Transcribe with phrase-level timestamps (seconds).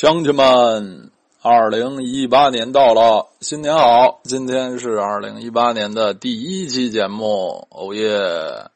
[0.00, 1.10] 乡亲们，
[1.42, 4.20] 二零一八年到了，新年好！
[4.22, 8.70] 今天是二零一八年的第一期节目，哦耶！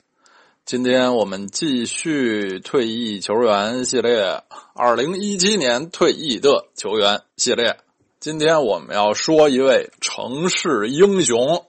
[0.64, 4.42] 今天我们继续退役球员系列，
[4.74, 7.76] 二零一七年退役的球员系列。
[8.18, 11.64] 今天我们要说一位城市英雄。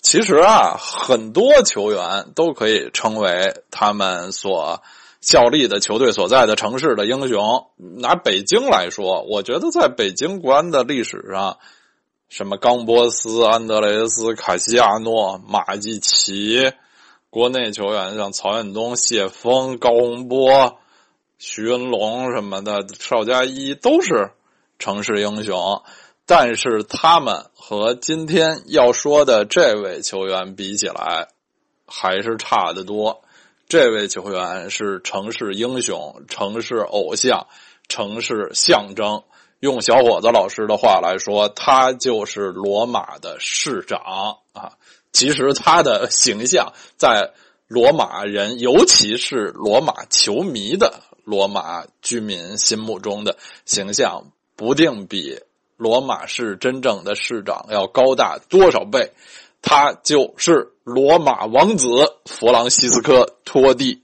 [0.00, 4.82] 其实啊，很多球员都可以称为他们所。
[5.22, 11.58] 效力的球队所在的城市的英雄，拿北京来说，我觉得在北京国安的历史上，
[12.28, 16.72] 什么冈波斯、安德雷斯、卡西亚诺、马季奇，
[17.30, 20.78] 国内球员像曹远东、谢峰、高洪波、
[21.38, 24.32] 徐云龙什么的，邵佳一都是
[24.80, 25.82] 城市英雄，
[26.26, 31.28] 但是他们和今天要说的这位球员比起来，
[31.86, 33.22] 还是差得多。
[33.72, 37.46] 这位球员是城市英雄、城市偶像、
[37.88, 39.22] 城市象征。
[39.60, 44.72] 用小伙子老师的话来说，他就是罗马的市长啊！
[45.10, 47.32] 其实他的形象在
[47.66, 55.40] 罗马人，尤其是罗马球迷的罗马居民心目中的形象，不定比
[55.78, 59.14] 罗马市真正的市长要高大多少倍。
[59.62, 61.86] 他就是罗马王子
[62.26, 64.02] 弗朗西斯科·托蒂。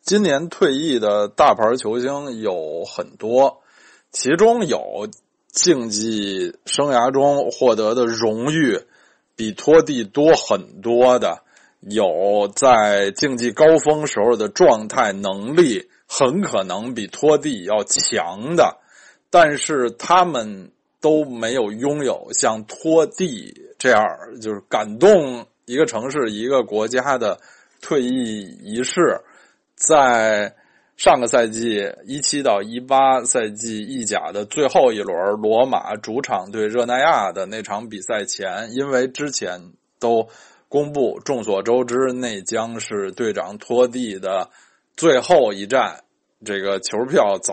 [0.00, 3.62] 今年退役的大牌球星有很多，
[4.12, 5.08] 其中有
[5.48, 8.80] 竞技生涯中获得的荣誉
[9.34, 11.42] 比托蒂多很多的，
[11.80, 18.78] 有在竞技高峰时候的状态能力很可能比托蒂要强的，
[19.30, 20.70] 但是他们。
[21.04, 24.02] 都没有拥有像托蒂这样
[24.40, 27.38] 就是感动一个城市、一个国家的
[27.82, 29.20] 退役仪式。
[29.74, 30.54] 在
[30.96, 39.60] 上个赛季一七到一八赛季意甲的最后一轮，罗马主场对热那亚的那场比赛前，因为之前
[40.00, 40.26] 都
[40.70, 44.48] 公布，众所周知，那将是队长托蒂的
[44.96, 46.02] 最后一战，
[46.46, 47.52] 这个球票早。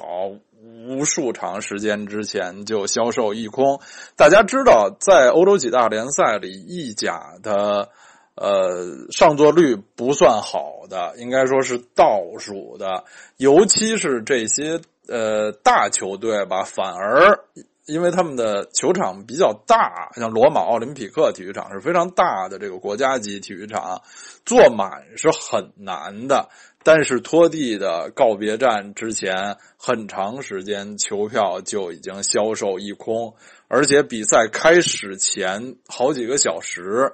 [0.88, 3.80] 无数长时间之前就销售一空。
[4.16, 7.90] 大家知道，在欧洲几大联赛里，意甲的
[8.36, 13.04] 呃上座率不算好的，应该说是倒数的。
[13.38, 17.40] 尤其是这些呃大球队吧，反而
[17.86, 24.02] 因为他们的球场比较大，像罗马奥林匹克体育场是非常大的这个国家级体育场，
[24.46, 26.50] 坐满是很难的。
[26.84, 33.36] 但是托蒂的告别战之前很长时间球票就已经销售一空，
[33.68, 37.14] 而且比赛开始前好几个小时，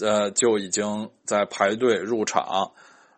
[0.00, 2.72] 呃就已经在排队入场。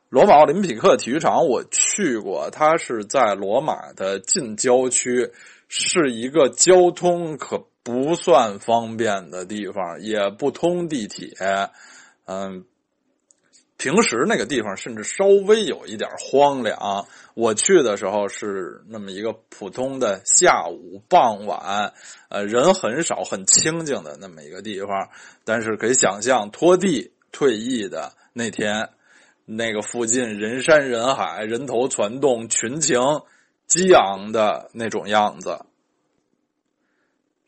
[0.09, 5.33] 罗马奥林匹克体育场我去过，它是在罗马的近郊区，
[5.69, 11.35] 是一个交通可不算方便的地方，也不通地铁，
[12.27, 12.65] 嗯。
[13.81, 17.09] 平时那个地方甚至稍微有一点荒凉。
[17.33, 21.95] 我去的时候是那么一个普通的下午傍晚，
[22.29, 25.09] 呃，人很少、很清静的那么一个地方。
[25.47, 28.91] 但是可以想象，拖地退役的那天，
[29.47, 33.01] 那个附近人山人海、人头攒动、群情
[33.67, 35.59] 激昂的那种样子。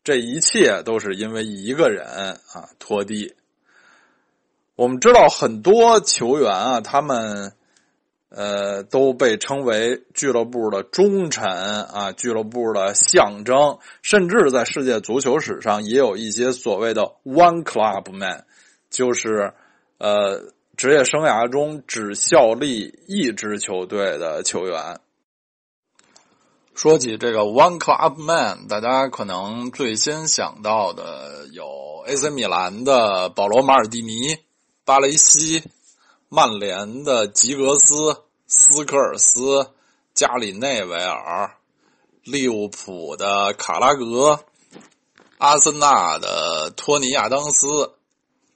[0.02, 2.06] 这一切都是因为一个人
[2.54, 3.34] 啊，拖地。
[4.74, 7.52] 我们知道很多球员啊，他们
[8.30, 18.44] 呃都被称为俱乐部的忠臣啊，俱乐部的象征，甚至在世界足球史上也有一些所谓的 “one club man”，
[18.88, 19.52] 就是
[19.98, 20.40] 呃
[20.74, 25.00] 职业生涯中只效力一支球队的球员。
[26.74, 31.66] 说起这个 “one club man”，大家可能最先想到的有
[32.06, 34.38] AC 米兰的保罗·马尔蒂尼。
[34.84, 35.62] 巴雷西、
[36.28, 39.70] 曼联的吉格斯、斯科尔斯、
[40.12, 41.54] 加里内维尔、
[42.24, 44.40] 利物浦的卡拉格、
[45.38, 47.92] 阿森纳的托尼亚当斯，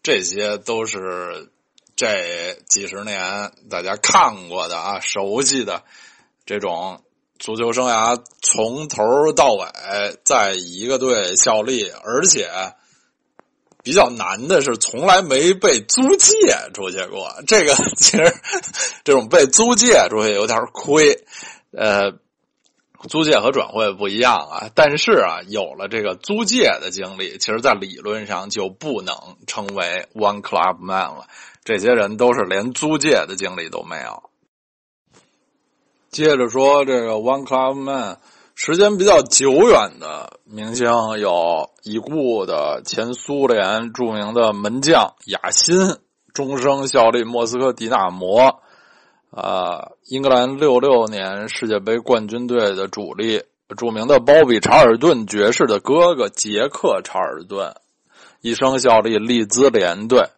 [0.02, 1.52] 这些都是
[1.94, 5.84] 这几十年大家看过的啊，熟悉的
[6.44, 7.04] 这种
[7.38, 9.68] 足球生涯从头到尾
[10.24, 12.50] 在一个队效力，而且。
[13.86, 16.34] 比较难的是，从来没被租借
[16.74, 17.32] 出去过。
[17.46, 18.34] 这个其实，
[19.04, 21.24] 这种被租借出去有点亏。
[21.70, 22.10] 呃，
[23.08, 24.70] 租借和转会不一样啊。
[24.74, 29.14] 但是啊，有了这个租借的经历，其实在理论上就不能
[29.46, 31.28] 称为 one club man 了。
[31.62, 34.30] 这些人都是连租借的经历都没有。
[36.10, 38.18] 接着说这个 one club man，
[38.58, 40.86] 时间比较久远的明星
[41.18, 45.98] 有已故的前苏联著名的门将雅辛，
[46.32, 48.62] 终生效力莫斯科迪纳摩。
[49.30, 53.42] 啊，英格兰六六年世界杯冠军队的主力，
[53.76, 57.74] 著名的鲍比·查尔顿爵士的哥哥杰克·查尔顿，
[58.40, 60.30] 一生效力利兹联队。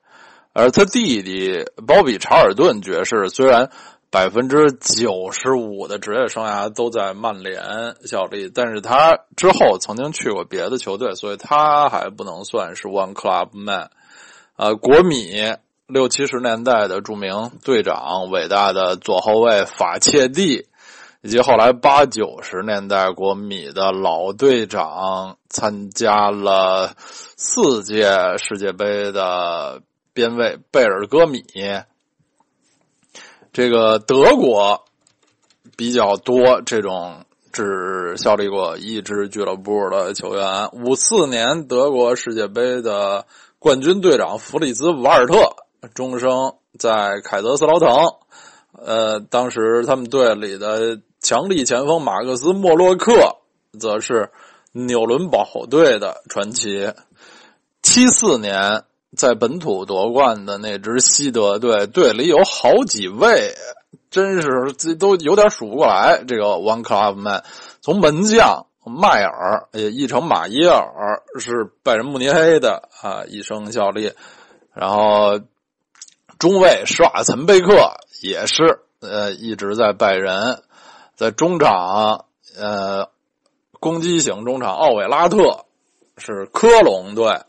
[0.52, 3.70] 而他弟弟鲍比·查尔顿爵士虽然
[4.10, 7.62] 百分之九十五的职业生涯都在曼联
[8.04, 13.90] 效力，但是他之后曾经去过别的球队，所以他还不能算是 One Club Man。
[14.56, 15.54] 呃，国米
[15.86, 20.66] 六七十年代的著名队长、伟大的左后卫法切蒂，
[21.22, 28.08] 以及后来八九十年代国米的老队长，参加了四届
[28.38, 29.82] 世界杯的。
[30.14, 31.44] 边卫贝尔戈米，
[33.58, 34.84] 这个德国
[35.76, 40.68] 比较多这种只效力过一支俱乐部的球员。
[40.70, 43.26] 五四年德国世界杯的
[43.58, 45.56] 冠军队长弗里兹·瓦尔特，
[45.92, 47.90] 终生在凯泽斯劳滕。
[48.80, 53.38] 呃，当时他们队里的强力前锋马克思·莫洛克，
[53.80, 54.30] 则是
[54.70, 56.92] 纽伦堡队的传奇。
[57.82, 58.84] 七四年。
[59.16, 63.54] 在本土夺冠的那支西德队，队里有好几位，
[64.10, 66.22] 真是这都有点数不过来。
[66.28, 67.42] 这个 One Club Man，
[67.80, 74.12] 从门将迈尔，也译成马耶尔，是拜仁慕尼黑的啊，一生效力。
[74.74, 75.40] 然后
[76.38, 80.62] 中卫施瓦岑贝克也是，呃，一直在拜仁。
[81.16, 82.26] 在中场，
[82.56, 83.08] 呃，
[83.80, 85.64] 攻击型中场奥韦拉特
[86.16, 87.40] 是科隆队。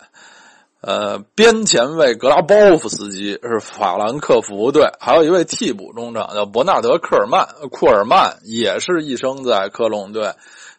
[0.82, 10.32] 呃，边前卫格拉包夫斯基是法兰克福队，还有一位替补中场叫伯纳德·科尔曼，库尔曼也是一生在科隆队。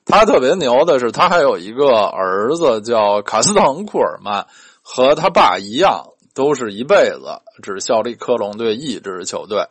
[0.07, 4.47] 他特别牛的是，他还有一个儿子叫卡斯滕·库尔曼，
[4.81, 9.67] 和他爸一样，都是一辈子只效力科隆队一支球队。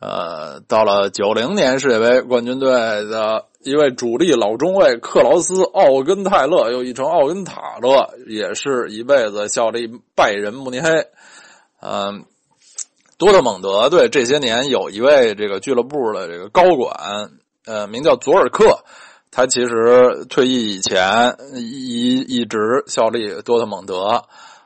[0.00, 3.44] 呃，到了九零年世界杯冠军队的。
[3.64, 11.06] 一位主力老中卫克劳斯·奥根泰勒，又译成奥根塔勒，也是一辈子效力拜仁慕尼黑。
[11.80, 12.24] 嗯，
[13.18, 17.30] 多特蒙德队这些年有一位这个俱乐部的这个高管，
[17.66, 18.84] 呃，名叫佐尔克，
[19.30, 24.24] 他其实退役以前一一直效力多特蒙德。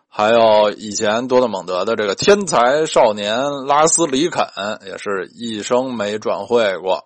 [0.08, 4.46] 还有以前多特蒙德的这个天才少年拉斯里肯，
[4.86, 7.04] 也是一生没转会过。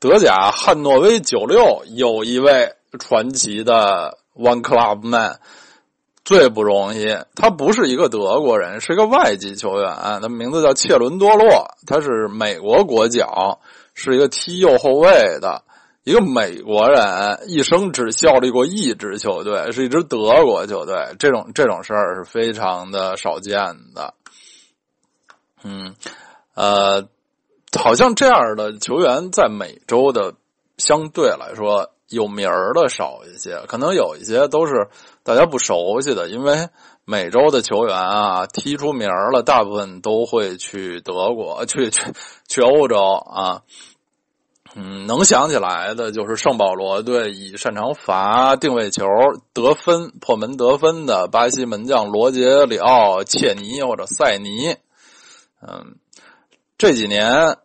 [0.00, 5.40] 德甲汉诺威九六有一位传奇的 One Club Man，
[6.24, 7.16] 最不容易。
[7.34, 9.92] 他不是一个德国人，是一个外籍球员。
[10.22, 13.58] 他名字叫切伦多洛，他是美国国脚，
[13.92, 15.10] 是一个踢右后卫
[15.40, 15.64] 的
[16.04, 20.94] 一个美国人，一生只效力过一支球队，是一支德国球队。
[21.18, 23.58] 这种这种事儿是非常的少见
[23.96, 24.14] 的。
[25.64, 25.96] 嗯，
[26.54, 27.08] 呃。
[27.78, 30.34] 好像这样的球员在美洲的
[30.76, 34.88] 相对来说有名儿的少一些，可能有一些都是
[35.22, 36.68] 大家不熟悉的，因为
[37.04, 42.12] 美洲的球员啊踢出名了，大部分都会去德国、 去去
[42.48, 43.62] 去欧洲啊。
[44.74, 49.06] 嗯，能想起来的就是圣保罗队以擅长罚定位球、
[49.54, 54.76] 得分、破门得分的巴西门将罗杰里奥·切尼或者塞尼。
[55.62, 55.96] 嗯。
[56.76, 57.56] 这几年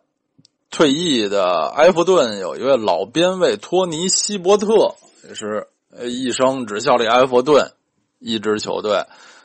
[0.74, 4.96] 退役的埃弗顿有一位老边卫托尼·希伯特，
[5.28, 5.68] 也是
[6.02, 7.70] 一生只效力埃弗顿
[8.18, 9.04] 一支球队，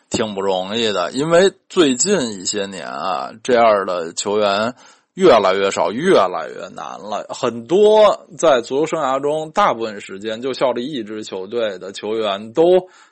[0.09, 1.11] 挺不容易的。
[1.11, 4.73] 因为最近一些年啊，这样的球员
[5.13, 7.27] 越来越少，越来越难了。
[7.29, 12.63] 很多在足球生涯中大部分时间就效力一支球队的球员，都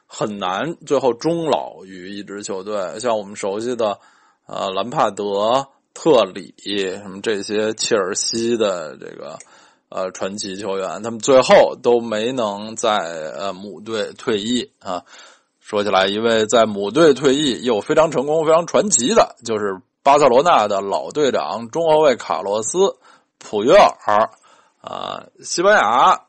[0.08, 3.00] 很难最后终老于一支球队。
[3.00, 4.00] 像我们熟悉的
[4.48, 5.68] 呃兰帕德。
[6.00, 6.54] 特里
[7.02, 9.40] 什么这些切尔西的这个
[9.90, 12.98] 呃传奇球员，他们最后都没能在
[13.36, 15.02] 呃母队退役啊。
[15.60, 22.78] 说起来，一位在母队退役又非常成功、非常传奇的，就是巴塞罗那的老队长中后卫卡洛斯·
[23.40, 24.30] 普约尔
[24.82, 25.24] 啊。
[25.42, 26.22] 西班牙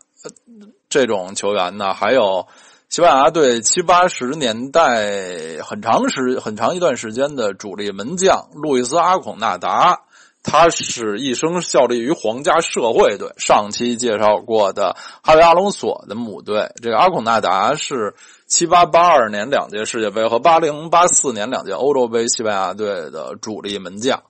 [0.89, 2.49] 这种球员呢，还有。
[2.89, 10.05] 西班牙队七八十年代很长时很长一段时间的主力门将路易斯·阿孔纳达，
[10.43, 13.35] 他是一生效力于皇家社会队。
[13.37, 18.15] 上期介绍过的哈维·阿隆索的母队，这个阿孔纳达是
[18.47, 24.23] 七八八二年两届世界杯和八零八四年两届欧洲杯西班牙队的主力门将。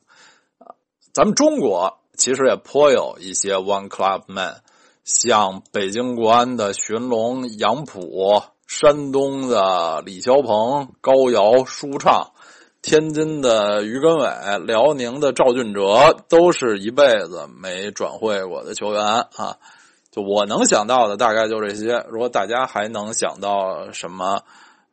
[1.12, 4.62] 咱们中国其实也颇有一些 One Club Man，
[5.08, 12.32] 像北京国安的寻龙、杨浦，山东的李霄鹏、高瑶、舒畅。
[12.82, 14.28] 天津的于根伟、
[14.66, 19.56] 辽宁的赵俊哲都是一辈子没转会过的球员啊！
[20.10, 22.04] 就我能想到的大概就这些。
[22.10, 24.42] 如果大家还能想到什么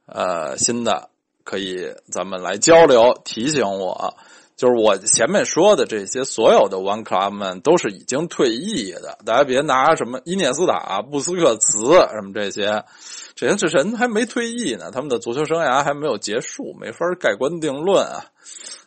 [0.05, 1.10] 呃新的，
[1.43, 4.15] 可以咱们来交流，提醒我。
[4.55, 12.83] 就是我前面说的这些，所有的 One Club 们都是已经退役的，大家别拿什么伊涅斯塔、布斯克茨什么这些。
[13.35, 18.24] 这些这人还没退役呢，他们的足球生涯还没有结束，没法盖棺定论啊。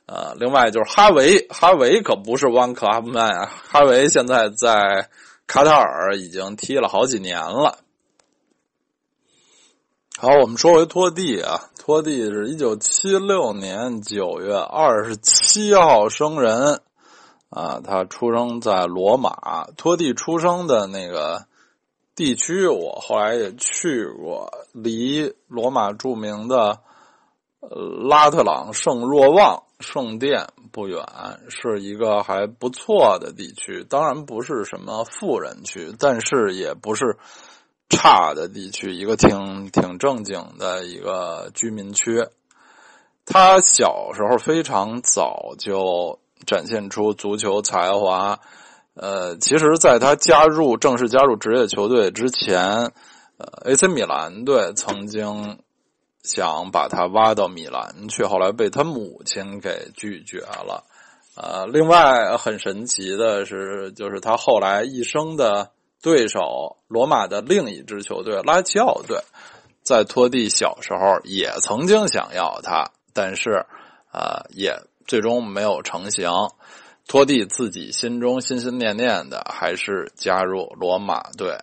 [0.06, 5.10] 呃，另外就是哈维，哈维可不是 One Club Man 啊，哈维现在在
[5.46, 7.76] 卡塔尔已经踢了好几年了。
[10.20, 16.80] 好，我们说回托蒂啊，托蒂是一九七六年九月二十七号生人
[17.50, 19.68] 啊，他出生在罗马。
[19.76, 21.46] 托蒂出生的那个。
[22.16, 26.80] 地区我后来也去过，离罗马著名的
[28.08, 31.04] 拉特朗圣若望圣殿不远，
[31.48, 33.86] 是一个还不错的地区。
[33.88, 37.18] 当然不是什么富人区，但是也不是
[37.88, 42.26] 差的地区，一个挺挺正经的一个居民区。
[43.24, 48.38] 他小时候非常早就展现出足球才华。
[48.94, 52.90] 呃，其实，在他加入正式加入职业球队之前，
[53.36, 55.60] 呃，AC 米兰队曾经
[56.24, 60.84] 想把他挖到米兰去，后来被他母亲给拒绝了。
[61.36, 69.18] 呃，另外很神奇的是，就是他后来一生的对手罗马的另一支球队拉齐奥队，
[69.82, 73.66] 在托蒂小时候也曾经想要他，但是
[74.12, 76.30] 啊，也最终没有成型。
[77.06, 81.58] 托蒂自己心中心心念念的还是加入罗马队。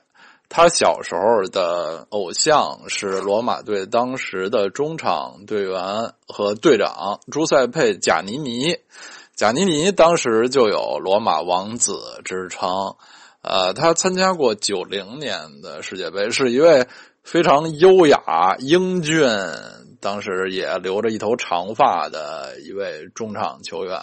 [0.50, 8.78] 他小时候的偶像是罗马队当时的中场队员和队长朱塞佩·贾尼尼。
[9.36, 12.96] 贾尼尼当时就有“罗马王子”之称。
[13.48, 16.88] 呃，他参加过九零年的世界杯，是一位
[17.22, 19.24] 非常优雅、英俊，
[20.00, 24.00] 当时也留着一头长发的一位中场球员。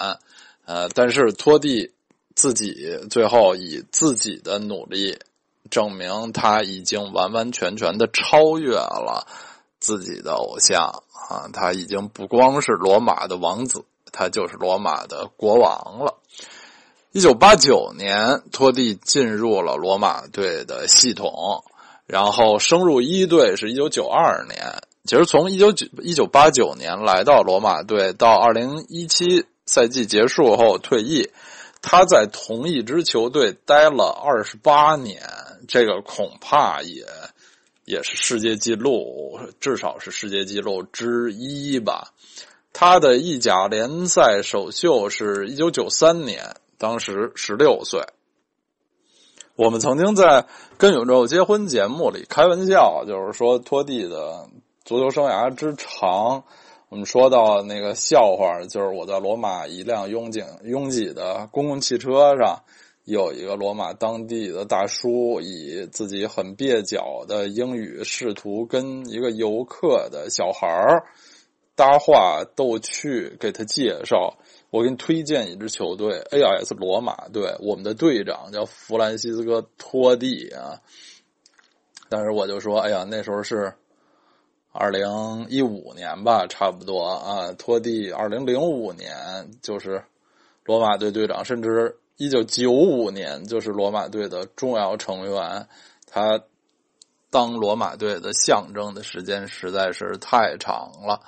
[0.64, 1.92] 呃，但是托蒂
[2.36, 5.18] 自己最后以自己的努力
[5.70, 9.26] 证明他已经完完全全的超越了
[9.80, 11.50] 自己的偶像啊！
[11.52, 16.20] 他已经不光是罗马的王子，他就是罗马的国王了。
[17.12, 21.62] 一九八九年，托蒂进入了罗马队的系统，
[22.06, 24.82] 然后升入一队是一九九二年。
[25.04, 29.46] 其实从一九九一九八九年来到罗马队到二零一七。
[29.64, 31.30] 赛季结束后退役，
[31.80, 35.22] 他在同一支球队待了二十八年，
[35.68, 37.06] 这个恐怕也
[37.84, 42.12] 也是世界纪录，至少是世界纪录之一吧。
[42.72, 48.00] 他的意甲联赛首秀是一九九三年，当时十六岁。
[49.54, 50.42] 我们曾经在
[50.78, 54.48] 《跟宇宙结婚》节目里开玩笑，就是说托蒂的
[54.84, 56.42] 足球生涯之长。
[56.88, 62.64] 我们说到那个笑话，就是我在罗马一辆拥挤拥挤的公共汽车上，
[63.04, 71.04] 有一个罗马当地的大叔以自己很蹩脚的英语，试图跟一个游客的小孩
[71.76, 74.36] 搭话逗趣，给他介绍
[74.72, 76.72] ：“我给你推荐一支球队，A.S.
[76.74, 80.80] 罗马队，我们的队长叫弗兰西斯科·托蒂啊。”
[82.08, 83.74] 但是我就说：“哎呀，那时候是。”
[84.74, 87.52] 二零一五年吧，差不多啊。
[87.58, 89.14] 托蒂二零零五年
[89.60, 90.02] 就是
[90.64, 95.68] 罗马队队长，甚至一九九五年就是罗马队的重要成员。
[96.06, 96.42] 他
[97.28, 101.20] 当罗马队的象征的时间实在是太长了。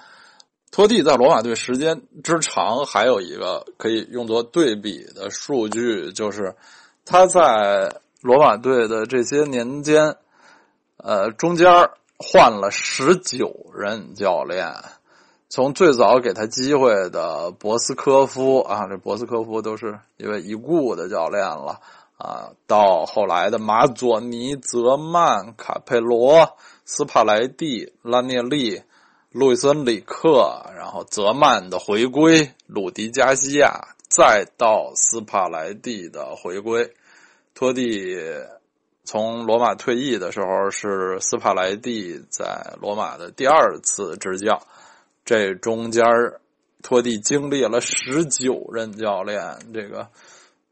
[0.75, 6.57] 托蒂在罗马队时间之长，还有一个可以用作对比的数据，就是
[7.05, 10.17] 他在罗马队的这些年间，
[10.97, 14.75] 呃，中间换了十九任教练，
[15.49, 21.79] 从最早给他机会的博斯科夫啊，这博斯科夫都是一位已故的教练了
[22.19, 28.83] 啊，到后来的马佐尼、泽曼、卡佩罗、斯帕莱蒂、拉涅利、
[29.35, 36.95] 路易斯恩里克，然后泽曼的回归，鲁迪加西亚，再到斯帕莱蒂的回归，
[37.53, 38.17] 托蒂。
[39.03, 44.63] 从罗马退役的时候，是斯帕莱蒂在罗马的第二次执教。
[45.25, 46.05] 这中间
[46.81, 50.07] 托蒂经历了十九任教练，这个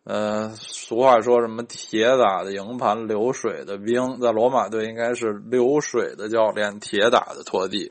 [0.05, 7.91] 呃，俗话说什么“铁打的营盘流水的兵”，在罗马队应该是流水的教练，铁打的托蒂。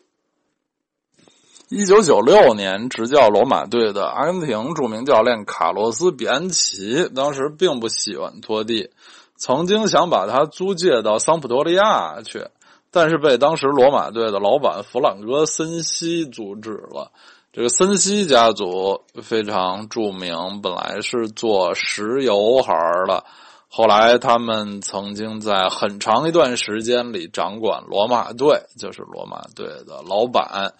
[1.74, 8.92] 一九九六年执教罗马队的阿根廷著名教练卡洛斯·比安奇，当时并不喜欢托蒂，
[9.38, 12.46] 曾经想把他租借到桑普多利亚去，
[12.92, 17.14] 但是被当时罗马队的老板弗朗哥·森西阻止了。
[17.54, 22.76] 这个森西家族非常著名，本来是做石油行
[23.08, 23.24] 的，
[23.70, 30.74] 后来他们曾经在很长一段时间里掌管罗马队，就是罗马队的老板。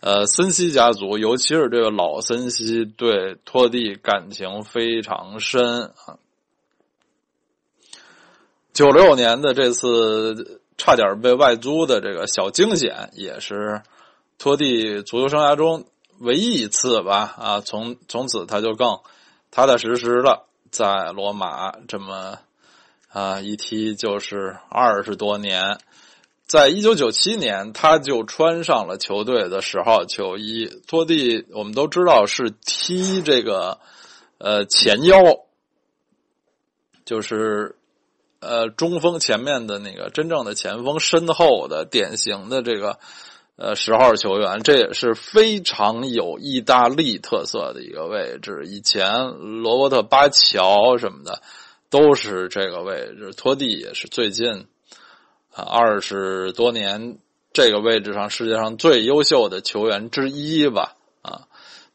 [0.00, 6.18] 呃，森西家族，尤其是这个老森西，对托蒂感情非常深啊。
[8.72, 13.82] 九六年的这次差点被外租的这个小惊险，也是
[14.38, 15.84] 托蒂足球生涯中
[16.20, 17.60] 唯一一次吧啊。
[17.60, 19.00] 从从此他就更
[19.50, 22.38] 踏踏实实的在罗马这么
[23.08, 25.80] 啊一踢就是二十多年。
[26.48, 30.80] 在一九九七年，他就穿上了球队的十号球衣。
[30.86, 33.80] 托蒂，我们都知道是踢这个
[34.38, 35.20] 呃前腰，
[37.04, 37.76] 就是
[38.40, 42.98] 呃中锋前面的那个真正的前锋，身后的典型的这个
[43.56, 44.62] 呃十号球员。
[44.62, 48.64] 这也是非常有意大利特色的一个位置。
[48.64, 49.26] 以前
[49.60, 51.42] 罗伯特巴乔什么的
[51.90, 54.64] 都是这个位置，托蒂也是最近。
[55.62, 57.18] 二十多年，
[57.52, 60.96] 这个位置上世界上最优秀的球员之一吧。
[61.22, 61.48] 啊，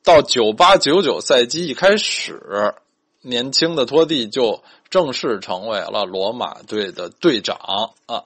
[0.03, 2.73] 到九八九九赛季一开始，
[3.21, 7.57] 年轻的托蒂就正式成为了罗马队的队长。
[8.05, 8.23] 啊，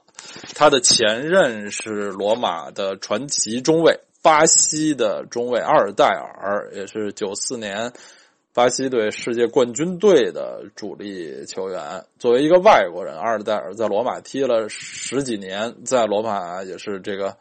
[0.55, 7.93] 他的前任是罗马的传奇中卫，巴西的中卫阿尔代尔，也是九四年。
[8.57, 17.37] 巴西队世界冠军队的主力球员，作为一个外国人，阿尔代尔在罗马踢了十几年，在罗马也是这个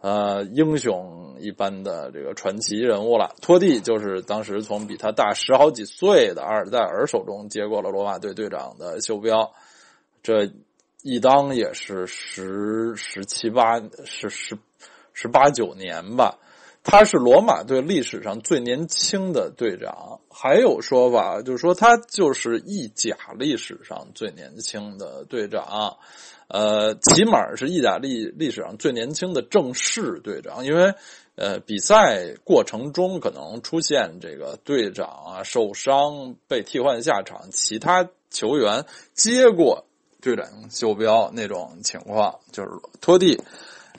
[0.00, 3.34] 呃英雄一般的这个传奇人物了。
[3.42, 9.52] 托蒂就是当时从比他大十好几岁的阿尔代尔手中接过了罗马队队长的袖标，
[10.22, 10.48] 这
[11.02, 14.56] 一当也是十十七八十十
[15.12, 16.38] 十八九年吧。
[16.86, 25.96] 他是罗马队历史上最年轻的队长，还有说法就是说他就是意甲历史上最年轻的队长，
[26.46, 30.92] 呃，起码是意甲历历史上最年轻的正式队长，因为
[31.36, 39.86] 呃，比赛过程中可能出现这个队长啊受伤被替换下场，其他球员接过
[40.20, 42.68] 队长袖标那种情况，就是
[43.00, 43.40] 托蒂。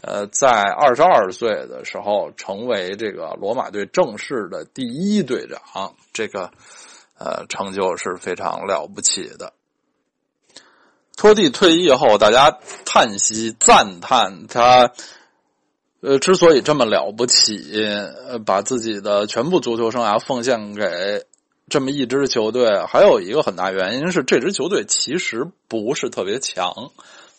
[0.08, 6.52] 呃，在二十二岁的时候，成为这个罗马队正式的第一队长，这个
[7.18, 9.54] 呃成就是非常了不起的。
[11.18, 14.92] 托蒂退役后，大家叹息赞叹他，
[16.02, 17.58] 呃，之所以这么了不起，
[18.28, 21.26] 呃，把自己的全部足球生涯奉献给
[21.68, 26.92] 这么一支球队，还有一个很大原因是这支球队其实不是特别强。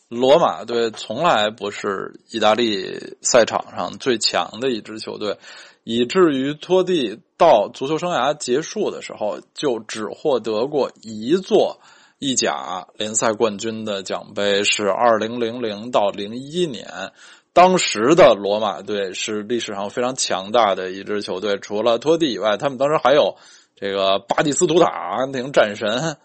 [0.08, 5.38] 罗马队从来不是意大利赛场上最强的一支球队，
[5.82, 11.80] 以至于托蒂到足球生涯结束的时候，就只获得过一座
[12.20, 17.12] 意甲联赛冠军的奖杯，是二零零零到零一年。
[17.52, 23.36] 当时的罗马队是历史上非常强大的一支球队，除了托蒂以外，他们当时还有
[23.74, 26.16] 这个巴蒂斯图塔，阿根廷战神。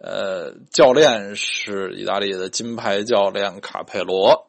[0.00, 4.48] 呃，教练是意大利的金牌教练卡佩罗。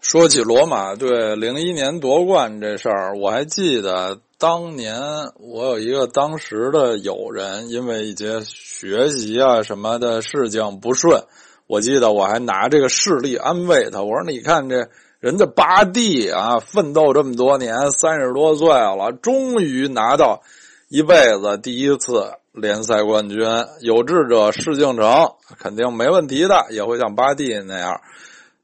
[0.00, 4.98] 说起罗马队零一年夺冠这事儿，我还记得当年
[5.38, 11.24] 我有一个当时的友人，因为一些学习啊什么的事情不顺，
[11.66, 20.42] 我记得我还拿这个事例安慰他，我说：“你看这人家巴蒂啊，奋斗这么多年，三十多岁了，终于拿到
[20.88, 23.38] 一辈子第一次。”联赛冠军，
[23.80, 28.00] 有志者事竟成，肯定没问题的，也会像巴蒂那样。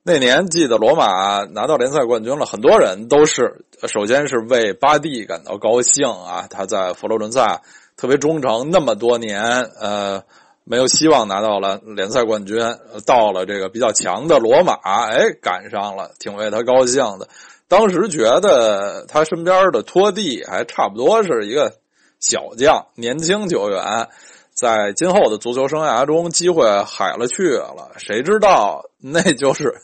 [0.02, 7.62] 那年记得罗马拿到联赛冠军了，很多人都是首先是为巴蒂感到高兴啊，他在佛罗伦萨
[7.96, 9.40] 特别忠诚，那么多年，
[9.80, 10.24] 呃，
[10.64, 12.58] 没有希望拿到了联赛冠军，
[13.06, 17.28] 到了这个比较强的罗马，哎，赶上了，挺为他高兴的。
[17.68, 21.72] 当时觉得他身边的托蒂还差不多是一个。
[22.18, 24.08] 小将、年轻球员，
[24.52, 27.92] 在今后的足球生涯中，机会海了去了。
[27.98, 29.74] 谁知道那就是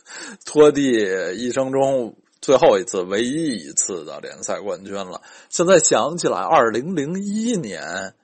[0.45, 0.93] 托蒂
[1.37, 5.21] 一生中最后一次、唯一一次的联赛冠军了。
[5.51, 8.15] 现在想起来，二零零一年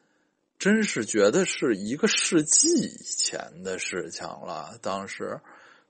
[0.59, 4.71] 真是觉得是一个世纪以前的事情了。
[4.81, 5.38] 当时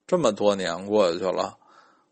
[0.06, 1.56] 这么多年过去了，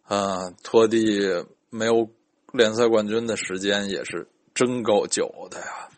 [0.05, 1.21] 啊，托蒂
[1.69, 2.09] 没有
[2.53, 5.89] 联赛冠军的时间也是真够久的呀。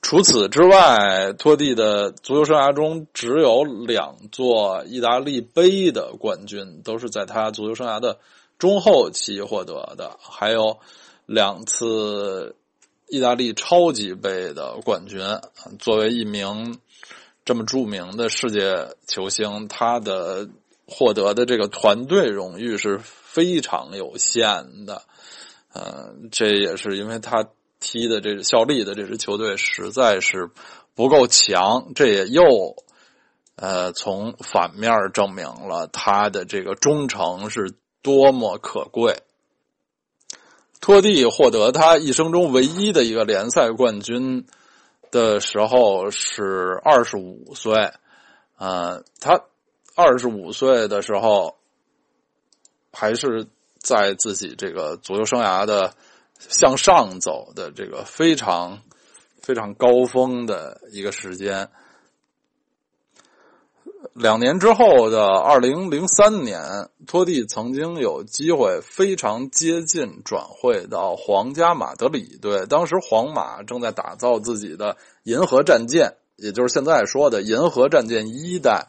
[0.00, 8.18] 除此之外，托蒂的足球生涯中只有两座意大利杯的冠军，都是在他足球生涯的
[8.58, 10.78] 中后期获得的，还有
[11.26, 12.54] 两次
[13.08, 15.20] 意大利超级杯的冠军。
[15.78, 16.78] 作为一名
[17.44, 20.48] 这么著名的世界球星，他的
[20.86, 25.02] 获得的这个团队荣誉是非常有限的。
[25.74, 27.46] 嗯，这也是因为他。
[27.80, 30.50] 踢的这个效力的这支球队实在是
[30.94, 32.74] 不够强，这也又
[33.54, 39.22] 呃从反面证明了他的这个忠诚是多么可贵。
[40.80, 44.46] 托蒂获得他一生中唯一的一个联赛冠军
[45.12, 47.92] 的时候是二十五岁，
[48.56, 49.40] 呃，他
[49.94, 51.56] 二十五岁的时候
[52.92, 53.46] 还是
[53.80, 55.94] 在自己这个足球生涯的。
[56.38, 58.80] 向上走的这个非常
[59.42, 61.68] 非常高峰的一个时间，
[64.12, 72.66] 两年之后的二零零三年，托蒂曾经有机会非常接近转会到皇家马德里队。
[72.66, 78.86] 当时皇马正在打造自己的银河战舰，也就是现在说的银河战舰一代。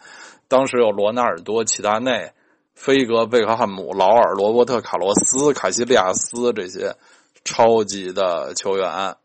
[0.47, 2.33] 当时有罗纳尔多、齐达内、
[2.73, 6.95] 菲格、贝克汉姆、劳尔、罗伯特、卡洛斯、卡西利亚斯这些。
[7.43, 9.15] 超级的球员，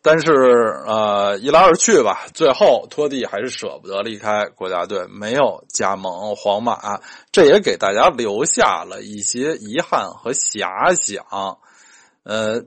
[0.00, 0.32] 但是
[0.86, 7.00] 呃，一来二去吧，最后托蒂还是舍不得离开国家队，没有加盟皇马，
[7.32, 11.58] 这也给大家留下了一些遗憾和遐想。
[12.22, 12.62] 呃，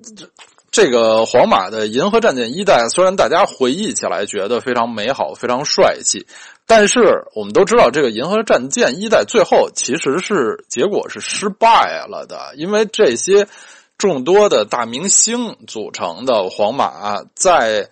[0.71, 6.27] 这个皇马的银河战舰一代，虽然大家回忆起来觉得非常美好、非常帅气，
[6.71, 13.49] 但是我们都知道，这个银河战舰一代最后其实是结果是失败了的，因为这些。
[13.97, 17.91] 众多的大明星组成的皇马，在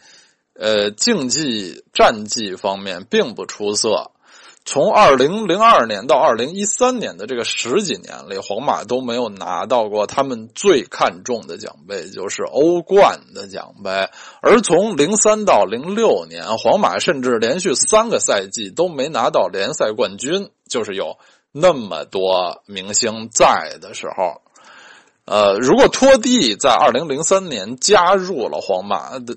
[0.56, 4.10] 呃竞技战绩方面并不出色。
[4.71, 14.12] 从二零零二年到二零一三年的这个十几年里，皇马都没有拿到过他们最看重的奖杯，就是欧冠的奖杯。
[14.43, 21.17] 而从零三到零六年，皇马甚至连续三个赛季都没拿到联赛冠军，就是有
[21.51, 24.39] 那么多明星在的时候。
[25.25, 29.36] 呃，如果托蒂在二零零三年加入了皇马的，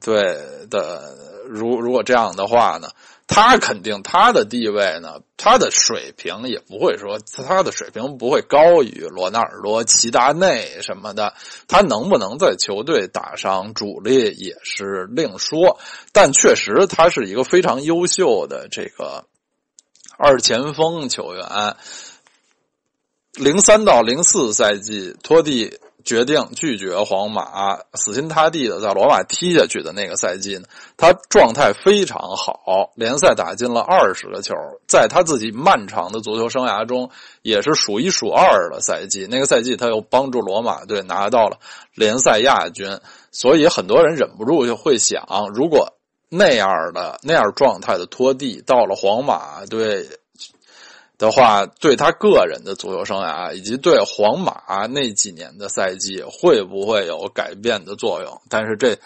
[0.00, 0.38] 对
[0.70, 1.14] 的，
[1.46, 2.88] 如如果这样的话呢，
[3.28, 11.34] 他肯定他的地位呢，他的水平也不会说他的水平不会高于罗纳尔多、齐达内什么的，
[11.66, 15.78] 他能不能在球队打上主力也是另说，
[16.12, 19.24] 但确实他是一个非常优秀的这个
[20.16, 21.76] 二前锋球员。
[23.32, 30.62] 零三到零四赛季，托蒂决定拒绝皇马，死心塌地的在罗马踢下去的那个赛季呢，
[30.96, 34.54] 他状态非常好，联赛打进了二十个球，
[34.86, 37.10] 在他自己漫长的足球生涯中
[37.42, 39.26] 也是数一数二的赛季。
[39.28, 41.58] 那个赛季，他又帮助罗马队拿到了
[41.92, 43.00] 联赛亚军，
[43.32, 45.94] 所以很多人忍不住就会想，如果
[46.28, 50.08] 那样的那样状态的托蒂到了皇马队。
[51.18, 58.42] 的话，对他个人的足球生涯以及对皇马那几年的赛季会不会有改变的作用？
[58.50, 58.98] 但是这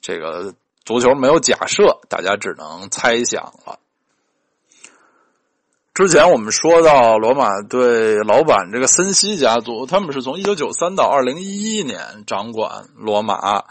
[0.00, 3.80] 这个足球没有假设，大家只能猜想了。
[5.92, 13.64] 之前我们说到罗马队老板这个森西家族，他们是从一九九三到二零一一年掌管罗马，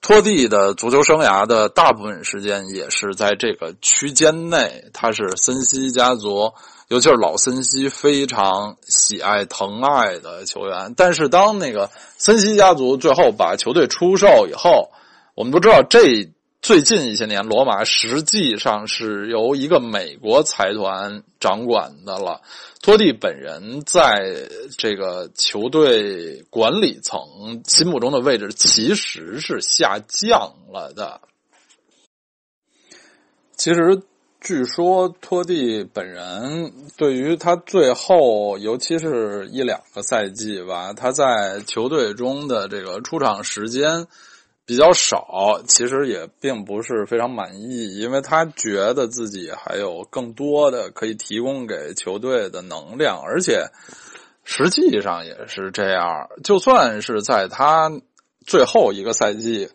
[0.00, 6.54] 托蒂的足球生涯的大部分时间也是在这个区间内，他是森西家族。
[6.88, 14.90] 尤其是老森西非常喜爱疼爱的球员，但是当那个森西家族最后把球队出售以后，
[15.34, 22.42] 我们都知道这最近一些年罗马实际上是由一个美国财团掌管的了。
[22.82, 31.22] 托蒂本人在这个球队管理层心目中的位置其实是下降了的。
[33.56, 34.02] 其实。
[34.44, 44.06] 据说托蒂本人对于他最后，尤其是一两个赛季吧，他在球队中的这个出场时间
[44.66, 53.68] 比较少，其实也并不是非常满意，因为他觉得自己还有更多的可以提供给球队的能量，而且
[54.44, 56.28] 实际上也是这样。
[56.44, 57.90] 就算是在他
[58.46, 59.70] 最后一个赛季。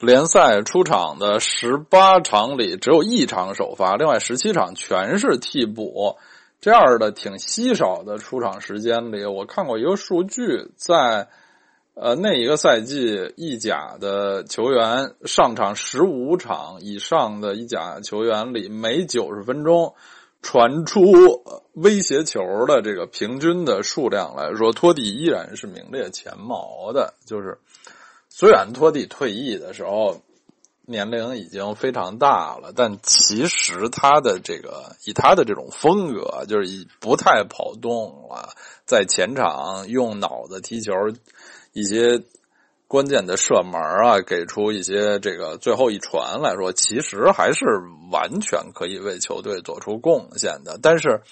[0.00, 6.16] 联赛出场的十八场里只有一场首发，另外十七场全是替补。
[6.58, 11.28] 这样的挺稀少的出场时间里，我看过一个数据，在
[11.94, 19.94] 呃那一个赛季，意甲的球员上场十五场以上的意甲球员里，每九十分钟
[20.42, 21.02] 传出
[21.74, 27.14] 威胁球的这个平均的数量来说，托蒂依然是名列前茅的。
[27.26, 27.58] 就是
[28.30, 30.22] 虽然托蒂退役的时候。
[30.86, 40.92] 年龄已经非常大了，但其实他的这个以他的这种风格，就是以不太跑动了，在前场用脑子踢球，
[41.72, 42.24] 一些
[42.88, 47.64] 关键的射门啊，给出一些这个最后一传来说，其实还是
[48.10, 50.76] 完全可以为球队做出贡献的。
[50.82, 51.22] 但是，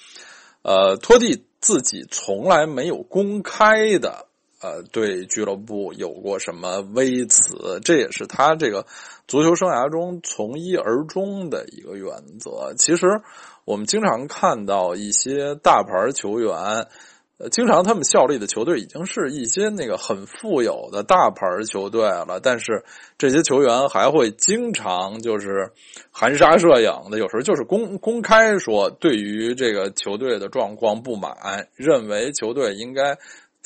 [0.62, 4.27] 呃，托蒂自己从来没有公开的。
[4.60, 7.78] 呃，对俱乐部有过什么微词？
[7.84, 8.86] 这也是他这个
[9.28, 12.74] 足球生涯中从一而终的一个原则。
[12.76, 13.06] 其实
[13.64, 16.56] 我们经常看到一些大牌球员，
[17.38, 22.84] 呃，经常他们效力的球队已经是一些那个很富有的大牌球队了，但是
[23.16, 25.70] 这些球员还会经常就是
[26.10, 33.16] 含沙射影的，有时候就是公公开说对于这个球队的状况不满，认为球队应该。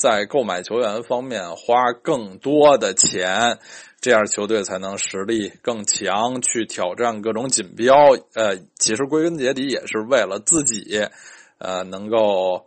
[0.03, 3.57] 在购买球员方面花更多的钱，
[4.01, 7.95] 这样球队才能实力更强，去挑战各种锦标。
[8.33, 11.07] 呃，其实归根结底也是为了自己，
[11.57, 12.65] 呃，能够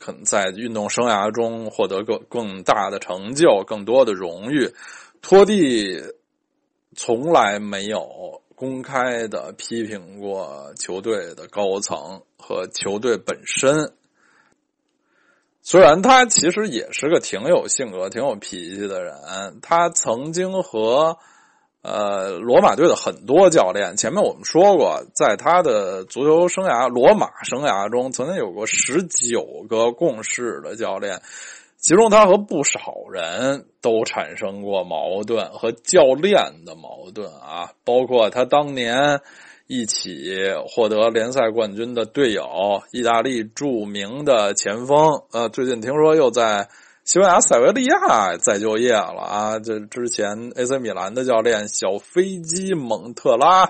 [0.00, 4.72] 可能在运动生涯中获得更更大的成就、更多的荣誉。
[5.22, 6.02] 托蒂
[6.96, 13.92] 从来没有公开的批评过球队的高层和球队本身。
[15.68, 19.16] 虽然他其实也是个挺有性格、挺有脾气的人，
[19.60, 21.18] 他曾经和
[21.82, 31.20] 呃罗马队的很多教练，前面我们说过，在他的足球生涯、罗马生涯中，曾经有过十九个共事的教练，
[31.78, 39.20] 其中他和不少人都产生过矛盾，和教练的矛盾啊，包括他当年。
[39.68, 40.32] 一起
[40.68, 46.68] 获得联赛冠军的队友，意大利著名的前锋，呃，最近听说又在
[47.04, 49.58] 西班牙塞维利亚再就业了啊！
[49.58, 53.66] 这之前 AC 米兰的教练小飞机蒙特拉、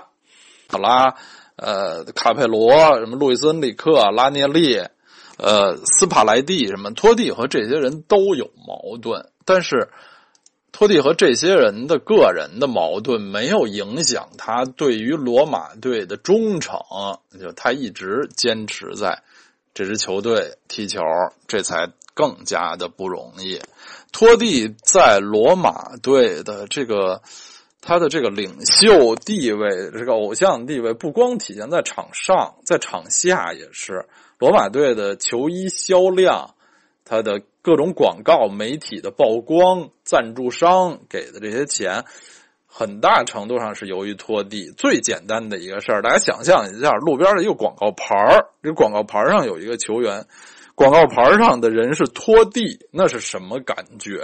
[0.67, 1.15] 卡拉、
[1.55, 4.77] 呃，卡佩罗、什么路易斯恩里克、拉涅利、
[5.39, 9.89] 呃，斯帕莱蒂、什么托蒂和这些人都有矛盾，但是。
[10.77, 16.79] 托蒂和这些人的个人的矛盾没有影响他对于罗马队的忠诚，
[17.41, 19.23] 就他一直坚持在
[19.73, 21.01] 这支球队踢球，
[21.47, 23.59] 这才更加的不容易。
[24.11, 27.23] 托蒂在罗马队的这个
[27.81, 34.05] 他的这个领袖地位，这个偶像地位，不光体现在场上，在场下也是。
[34.37, 36.53] 罗马队的球衣销量，
[37.07, 37.41] 他的。
[37.59, 42.05] 各种广告媒体的曝光，赞助商给的这些钱，
[42.65, 44.71] 很大程度上是由于拖地。
[44.77, 50.25] 最简单的一个事儿，大家想象一下，路边的一个广告牌儿，这广告牌上有一个球员，
[50.75, 54.21] 广告牌上的人是拖地，那是什么感觉？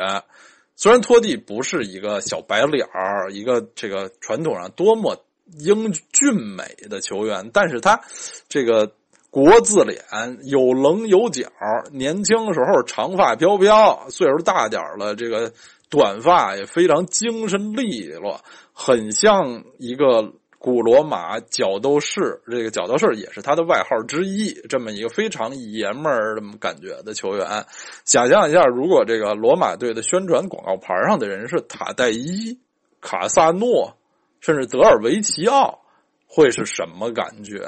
[0.78, 5.22] 虽然拖地不是一个小白脸儿，一个这个传统上多么
[5.60, 8.00] 英俊美的球员，但是他
[8.48, 8.90] 这个。
[9.34, 9.98] 国字脸，
[10.44, 11.48] 有棱有角，
[11.92, 15.52] 年轻时候长发飘飘，岁数大点了，这个
[15.90, 18.42] 短发也非常精神利落，
[18.74, 22.44] 很像一个古罗马角斗士。
[22.46, 24.54] 这个角斗士也是他的外号之一。
[24.70, 27.66] 这么一个非常爷们儿这么感觉的球员，
[28.06, 32.60] 想象一下，如果这个罗马队的宣传广告牌上的人是塔代伊、
[33.02, 33.98] 卡萨诺，
[34.42, 35.80] 甚至德尔维奇奥，
[36.28, 37.66] 会是什么感觉？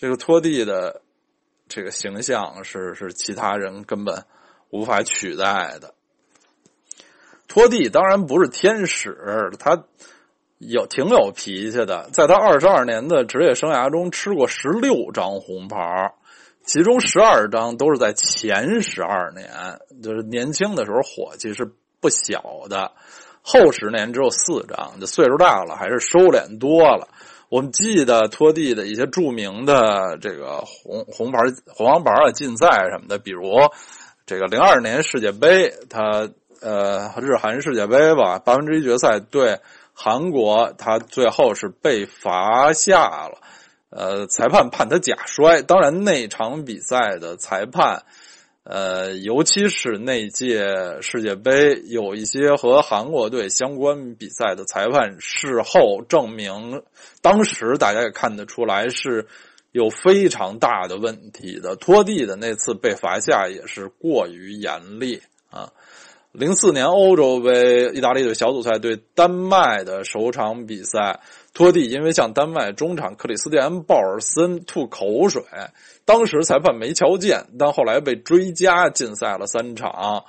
[0.00, 1.02] 这个托蒂的
[1.68, 4.24] 这个形象是是其他人根本
[4.70, 5.92] 无法取代的。
[7.48, 9.82] 托蒂当然不是天使，他
[10.58, 12.08] 有挺有脾气的。
[12.12, 16.14] 在他二十二年的职业生涯中，吃过十六张红牌，
[16.62, 22.92] 其中十二张都是在前十二年，就是年轻的时候火气是不小的。
[23.42, 27.08] 后十年只有四张，就岁数大了还是收敛多了。
[27.48, 33.42] 我们记得托蒂的一些著名的这个红红牌、红黄牌啊竞赛什么的，比如
[34.26, 36.28] 这个零二年世界杯，他
[36.60, 39.60] 呃日韩世界杯吧，八分之一决赛对
[39.94, 43.38] 韩国，他最后是被罚下了，
[43.88, 45.62] 呃，裁判判他假摔。
[45.62, 48.02] 当然那场比赛的裁判，
[48.70, 56.82] 呃，尤其是那届世界杯，有一些和韩国队相关比赛的裁判事后证明，
[57.22, 59.26] 当时大家也看得出来是
[59.72, 61.76] 有非常大的问题的。
[61.76, 65.72] 托蒂的那次被罚下也是过于严厉啊。
[66.32, 71.20] 零四年欧洲杯，意大利队小组赛对丹麦的首场比赛，
[71.58, 75.42] 托蒂因为向丹麦中场克里斯蒂安·鲍尔森吐口水，
[76.04, 80.24] 当时裁判没瞧见，但后来被追加禁赛了三场。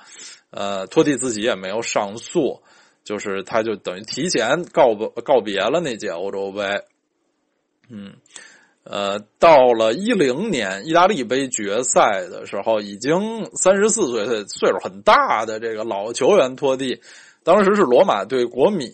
[0.50, 2.62] 呃，托蒂自己也没有上诉，
[3.04, 6.82] 就是他就等于提前告告别了那届欧洲杯。
[7.88, 8.14] 嗯。
[8.82, 17.00] 呃，到了一零年意大利杯决赛的时候，已经三十四岁，岁数很大的这个老球员托蒂，
[17.42, 18.92] 当时是罗马对国米，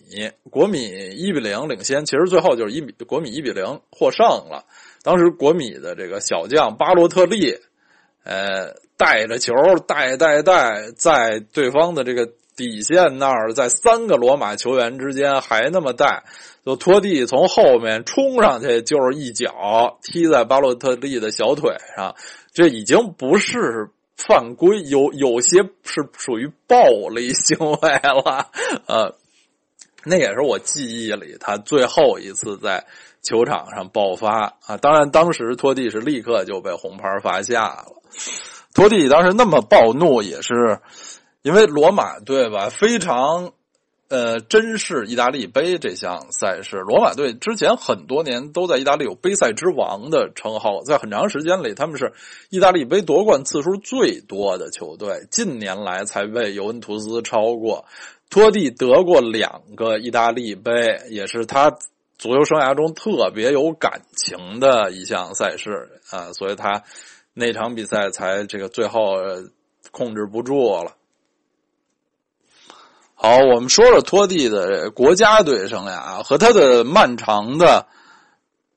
[0.49, 0.79] 国米
[1.15, 4.65] 一比零领先，其实最后就是一比国米一比零获胜了。
[5.03, 7.57] 当时国米的这个小将巴洛特利，
[8.23, 9.53] 呃，带着球
[9.87, 16.23] 带带带，在对方的这个底线那儿，在三个罗马球员之间还那么带。
[16.65, 22.13] 就拖地从后面冲上去，就是一脚踢在巴洛特利的小腿上，
[22.53, 28.49] 这已经不是犯规，有有些是属于暴力行为了。
[28.87, 29.15] 呃，
[30.03, 32.85] 那也是我记忆里他最后一次在
[33.21, 34.77] 球场上爆发啊！
[34.77, 37.85] 当然，当时托蒂是立刻就被红牌罚下了。
[38.73, 40.79] 托蒂当时那么暴怒，也是
[41.43, 43.53] 因为罗马对吧非常。
[44.09, 52.13] 呃，真是意大利杯这项赛事，罗马队之前很多年都在意大利有杯赛之王的称号，在很长时间里，他们是
[52.49, 55.27] 意大利杯夺冠次数最多的球队。
[55.29, 57.85] 近年来才被尤文图斯超过。
[58.29, 61.71] 托蒂得过两个意大利杯，也是他
[62.17, 66.83] 足球生涯中特别有感情的一项赛事啊，所以他
[67.33, 69.17] 那场比赛才这个最后
[69.91, 70.95] 控制不住了。
[73.19, 77.87] 好，我们说说托蒂的国家队生涯和他的漫长的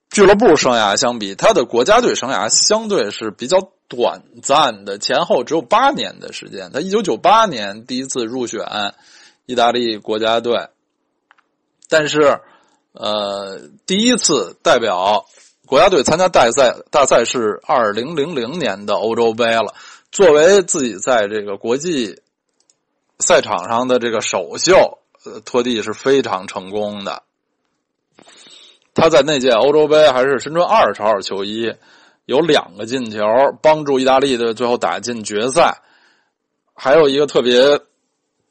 [0.09, 6.71] 俱乐部生涯相比，他的国家队生涯相对是比较短暂的，前后只有八年的时间。
[6.73, 8.65] 他一九九八年第一次入选
[9.45, 10.71] 意大利国家队，
[11.91, 12.41] 但是
[12.95, 15.27] 呃，第一次代表
[15.67, 19.75] 国家队参加大赛大赛是二零零零年的欧洲杯了。
[20.11, 22.23] 作为自己在这个国际。
[23.21, 27.23] 赛场上的这个首秀，呃，托蒂是非常成功的。
[28.95, 31.73] 他在那届欧洲杯还是身穿二十号球衣，
[32.25, 33.21] 有两个进球，
[33.63, 35.83] 帮助意大利队最后打进决赛。
[36.75, 37.81] 还有一个特别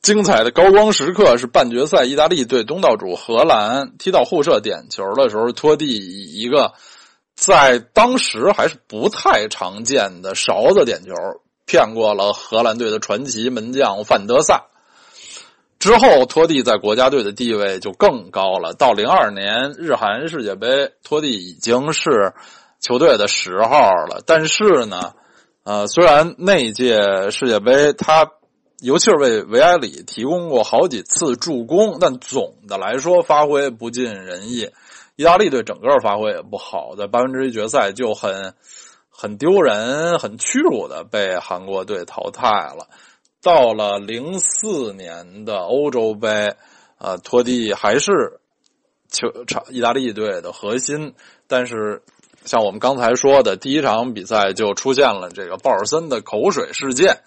[0.01, 6.73] 精彩的高光时刻是半决赛，意大利队东道主荷兰踢到互射点球的时候，托蒂以一个
[7.35, 11.13] 在当时还是不太常见的勺子点球。
[11.69, 14.63] 骗过了荷兰队的传奇门将范德萨，
[15.77, 18.73] 之后托蒂在国家队的地位就更高了。
[18.73, 22.33] 到零二年日韩世界杯，托蒂已经是
[22.79, 24.23] 球队的十号了。
[24.25, 25.13] 但是呢，
[25.63, 28.31] 呃，虽然那届世界杯他
[28.81, 34.71] 尤其是为维埃里提供过好几次助攻，但总的来说发挥不尽人意。
[35.17, 38.55] 意大利队整个发挥也不好，在八分之一决赛就很。
[39.21, 42.87] 很丢人、很屈辱的被韩国队淘汰了。
[43.43, 46.55] 到了零四年的欧洲杯，
[46.99, 48.39] 呃，托蒂还是
[49.09, 51.15] 球场意大利队的核心。
[51.47, 52.01] 但是，
[52.45, 57.17] 像我们刚才说的，第一场比赛就出现了这个鲍尔森的口水事件，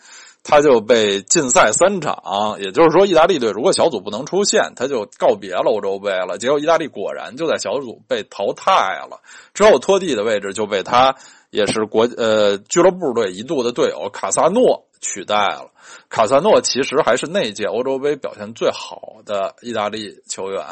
[0.43, 2.57] 他就被禁赛三场。
[2.59, 6.39] 也就是说，意大利队如果小组不能出线，他就告别了欧洲杯了。
[6.39, 8.73] 结果，意大利果然就在小组被淘汰
[9.11, 9.21] 了。
[9.53, 11.17] 之后，托蒂的位置就被他。
[11.53, 15.71] 也是国呃俱乐部队一度的队友卡萨诺取代了。
[16.09, 20.65] 卡萨诺其实还是那届欧洲杯表现最好的意大利球员。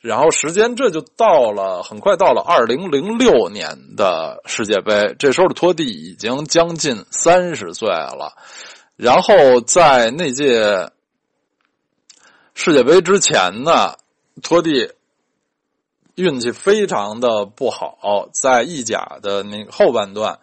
[0.00, 5.14] 然后时间这就到了，很快到了二零零六年的世界杯。
[5.20, 8.34] 这时候的托蒂已经将近三十岁了。
[8.96, 10.90] 然后在那届
[12.54, 13.94] 世界杯之前呢，
[14.42, 14.90] 托蒂。
[16.14, 20.38] 运气非常的不好，在意甲的那后半段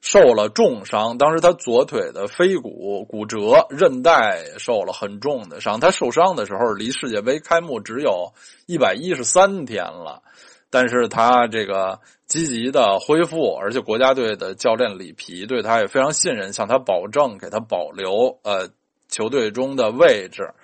[0.00, 1.18] 受了重伤。
[1.18, 5.80] 当时他左腿的腓骨骨折，韧带受了很重的伤。
[5.80, 8.32] 他受伤的时候，离世界杯开幕只有
[8.66, 10.22] 一百一十三天了。
[10.70, 18.70] 但是他这个积极的恢复，而且国家队的教练里皮对他也非常信任，向他保证给他保留呃
[19.10, 20.54] 球队中的位置。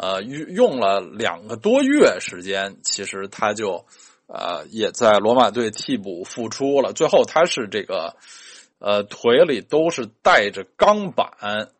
[0.00, 3.84] 呃，用了两个多月时间，其实他就，
[4.28, 6.92] 呃，也在罗马队替补复出了。
[6.92, 8.14] 最后他是这个，
[8.78, 11.28] 呃，腿里都是带着钢板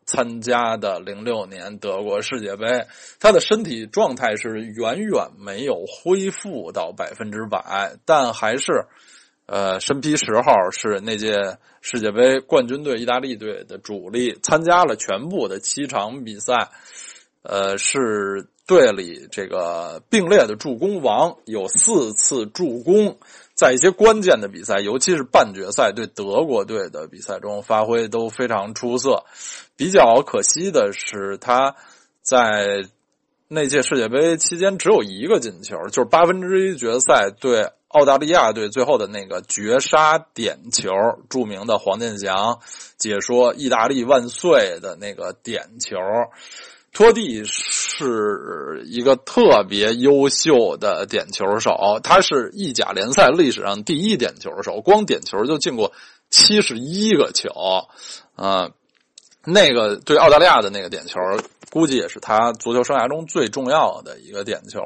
[0.04, 2.66] 参加的零六年德国世界杯，
[3.20, 8.86] 他的身体状态是远远没有恢复到百分之百，但还是，
[9.46, 16.70] 呃，身披十号是那届世界杯冠军队意大利队的主力，参加了全部的七场比赛，
[17.48, 23.16] 呃，是队里这个并列的助攻王，有四次助攻。
[23.54, 29.24] 在一些关键的比赛，尤其是半决赛对德国队的比赛中，发挥都非常出色。
[29.76, 31.74] 比较可惜的是，他
[32.20, 32.84] 在
[33.48, 40.90] 那届世界杯期间只有一个进球，就是八分之一决赛对澳大利亚队最后的那个绝杀点球，
[41.30, 42.60] 著名的黄健翔
[42.98, 45.96] 解说“意大利万岁”的那个点球。
[46.98, 55.92] 托蒂是一个特别优秀的点球手，他是意甲联赛历史上第一点球手，光点球就进过
[56.28, 57.50] 七十一个球，
[58.34, 58.70] 啊，
[59.44, 61.20] 那个对澳大利亚的那个点球，
[61.70, 64.80] 估计也是他足球生涯中最重要的一个点球。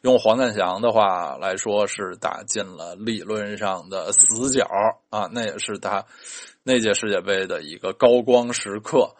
[0.00, 4.66] 用黄健翔的话来说，是打进了理论上的死角
[5.10, 6.04] 啊，那也是他
[6.64, 9.14] 那届世界杯的一个高光时刻。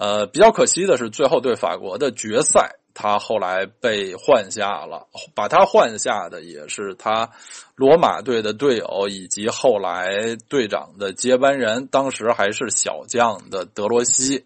[0.00, 5.08] 呃，比较可惜的是，最后对法国的决赛，他后来被换下了。
[5.34, 7.30] 把他换下的也是他
[7.74, 14.44] 罗马队的队友，以及后来队长的接班人，当时还是小将的德罗西。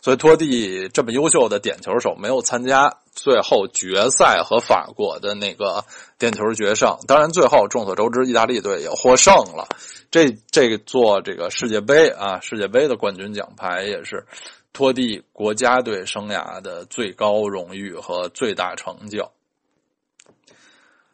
[0.00, 5.84] 所以托蒂这么优秀的点球手没有参加最后决赛和法国的那个
[6.18, 6.96] 点球决胜。
[7.06, 9.68] 当然，最后众所周知，意大利队也获胜了。
[10.10, 14.24] 这这座这个世界杯啊，世界杯的冠军奖牌也是。
[14.72, 19.30] 托蒂国家队生涯的最高荣誉和最大成就。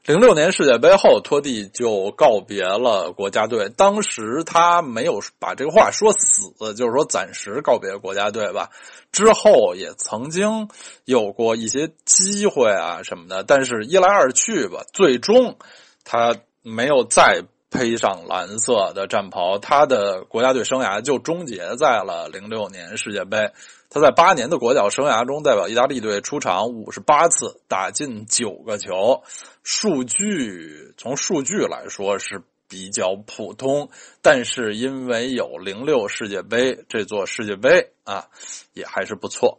[0.04, 3.70] 零六年世界杯后，托蒂就告别了国家队。
[3.70, 8.68] 当时他没有把这个话说死，就是说暂时告别国家队吧。
[9.12, 10.68] 之后也曾经
[11.06, 15.56] 有过一些机会啊什么的，但是一来二去吧，最终
[16.04, 17.44] 他没有再。
[17.74, 23.50] 披上蓝色的战袍，他的国家队生涯就终结在了零六年世界杯。
[23.90, 29.24] 他在八年的国脚生涯中，代表意大利队出场五十八次，打进九个球。
[29.64, 33.90] 数据从数据来说是比较普通，
[34.22, 38.28] 但是因为有零六世界杯这座世界杯啊，
[38.72, 39.58] 也还是不错。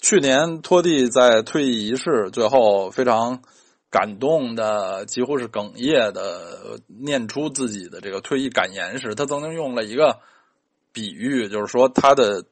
[0.00, 3.42] 去年托蒂在退役仪式最后非常。
[3.90, 10.18] 感动的几乎是哽咽的念出自己的这个退役感言时，他曾经用了一个
[10.92, 12.44] 比喻，就是说他的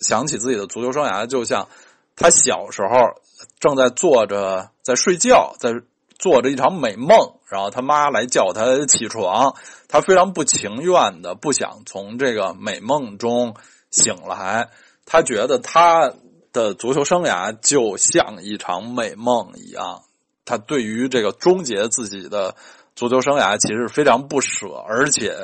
[0.00, 1.68] 想起自己的足球生涯，就像
[2.14, 3.22] 他小时候
[3.58, 5.72] 正在做着在睡觉，在
[6.18, 9.54] 做着一场美梦，然后他妈来叫他起床，
[9.88, 13.54] 他非常不情愿的不想从这个美梦中
[13.90, 14.70] 醒来，
[15.04, 16.12] 他觉得他
[16.52, 20.02] 的足球生涯就像一场美梦一样。
[20.46, 22.54] 他对于这个终结自己的
[22.94, 25.36] 足球生涯，其实非常不舍，而且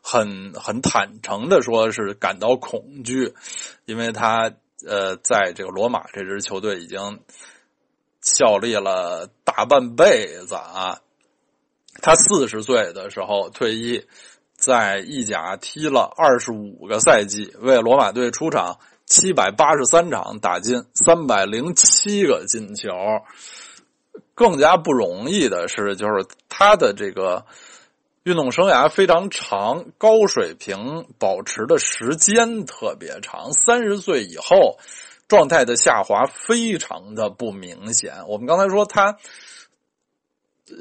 [0.00, 3.34] 很很坦诚的说，是感到恐惧，
[3.84, 4.52] 因为他
[4.86, 7.20] 呃，在这个罗马这支球队已经
[8.22, 11.00] 效力了大半辈子啊。
[12.00, 14.04] 他四十岁的时候退役，
[14.54, 22.90] 在意甲踢了二十五个赛季，为罗马队出场七百八十三场，打进三百零七个进球。
[24.36, 27.46] 更加不容易的是，就是他的这个
[28.22, 33.52] 运动生涯非常长，高水平保持的时间特别长。
[33.54, 34.78] 三十岁以后，
[35.26, 38.28] 状态的下滑非常的不明显。
[38.28, 39.16] 我们刚才说他，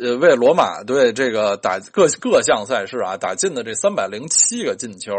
[0.02, 5.14] 呃，为罗马队这个打各各项赛事啊，打进的这三百零七个进球。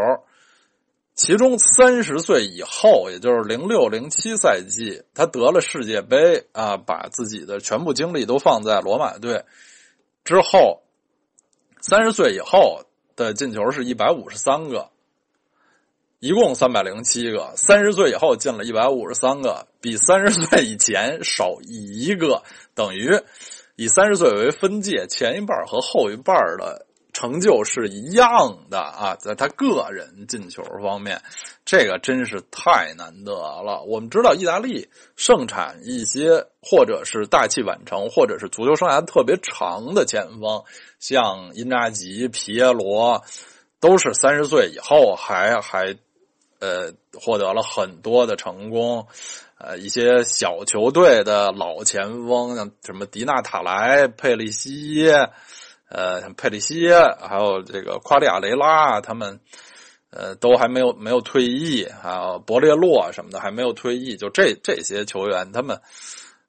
[1.17, 9.43] 其中三十岁以后，也就是零六零七赛季，他得了世界杯啊，把自己的全部精力都放在罗马队
[10.25, 10.83] 之后。
[11.81, 14.91] 三十岁以后的进球是一百五十三个，
[16.19, 17.53] 一共三百零七个。
[17.57, 22.43] 三十岁以后进了一百五十三个，比三十岁以前少一个，
[22.75, 23.23] 等于
[23.77, 26.86] 以三十岁为分界，前一半和后一半的。
[27.17, 31.23] 成就是一样的啊，在他个人进球方面，
[31.64, 33.83] 这个真是太难得了。
[33.87, 40.62] 我们知道，意大利盛产一些或者是大器晚成，或者是足球生涯特别长的前锋，
[40.99, 43.25] 像因扎吉、皮耶罗，
[43.81, 45.97] 都是三十岁以后还还
[46.59, 49.07] 呃获得了很多的成功。
[49.57, 55.31] 呃，一些小球队的老前锋，像什么迪纳塔莱、佩利西耶。
[55.89, 59.39] 呃，像佩里西耶，还有这个夸利亚雷拉，他们
[60.11, 65.80] 呃都还没有没有退役，还有博列洛什么的还没有退役，就这这些球员，他们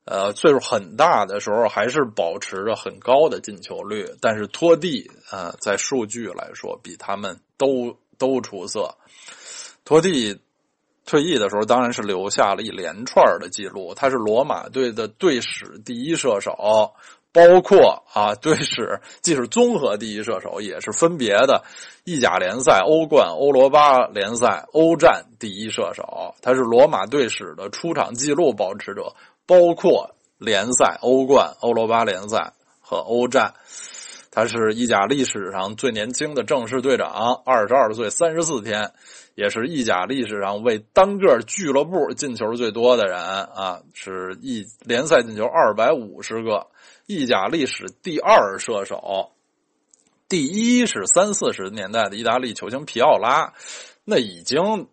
[0.05, 8.95] 呃岁数很大的时候还是保持着很高的进球率，但是托蒂啊，在数据来说比他们都都出色。
[9.85, 10.41] 托蒂
[11.05, 16.93] 退役的时候，当然是留下了一连串的记录，他是罗马队的队史第一射手。
[17.37, 21.63] 包括啊，队史 既是综合第一射手，也是分别的
[22.03, 26.33] 意甲联赛、欧冠、欧罗巴联赛、欧战第一射手。
[26.41, 29.13] 他是罗马队史的出场记录保持者，
[29.45, 33.53] 包括联赛、欧冠、欧罗巴联赛和欧战。
[34.31, 38.91] 他是意甲历史上最年轻的正式队长，二十二岁三十四天，
[39.35, 46.65] 也是意甲历史上为单个俱乐部进球最多的人啊，是意联赛进球二百五十个。
[47.07, 49.31] 意甲历史第二射手，
[50.27, 53.53] 第一是三四十年代的意大利球星皮奥拉，
[54.03, 54.89] 那已经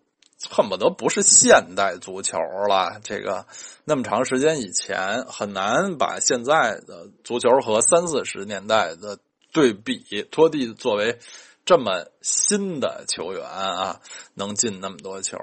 [0.49, 2.37] 恨不得不是现代足球
[2.69, 3.01] 了。
[3.03, 3.45] 这个
[3.83, 9.19] 那么长时间以前，很难把现在的足球和三四十年代的
[9.51, 10.25] 对比。
[10.31, 11.19] 托蒂作为
[11.65, 13.99] 这么新的球员啊，
[14.35, 15.37] 能进那么多球。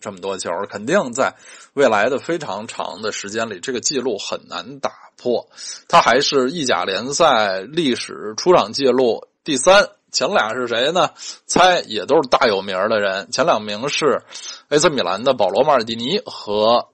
[0.00, 1.34] 这么多球，肯定在
[1.74, 5.48] 未来的非常长的时间里，这个记录很难打破。
[5.88, 11.10] 他还是意甲联赛历史出场记录第三，前俩是谁呢？
[11.46, 13.30] 猜也都是大有名的人。
[13.30, 14.22] 前两名是
[14.68, 16.88] AC 米兰的保罗马尔蒂尼和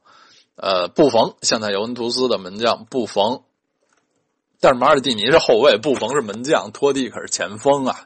[0.57, 3.43] 呃布冯，现在尤文图斯的门将布冯。
[4.61, 8.01] 但是马尔蒂尼是后卫，布冯是门将，托蒂可是前锋啊。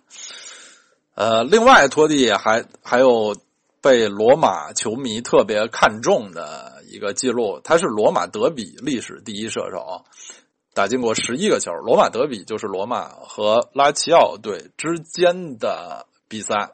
[1.15, 3.37] 呃，另外托蒂还还有。
[3.85, 10.05] 被罗马球迷特别看重的一个记录，他是罗马德比历史第一射手，
[10.75, 11.73] 打进过十一个球。
[11.85, 16.73] 罗马德比就是罗马和拉齐奥队之间的比赛。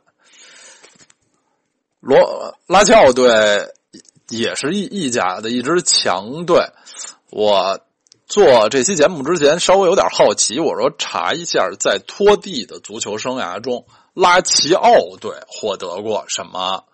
[2.01, 3.73] 罗拉齐奥队
[4.29, 6.67] 也是意意甲的一支强队。
[7.31, 7.81] 我
[8.27, 16.85] 做这期节目之前稍微有点好奇，我说查一下，在托蒂的足球生涯中，拉齐奥队获得过什么？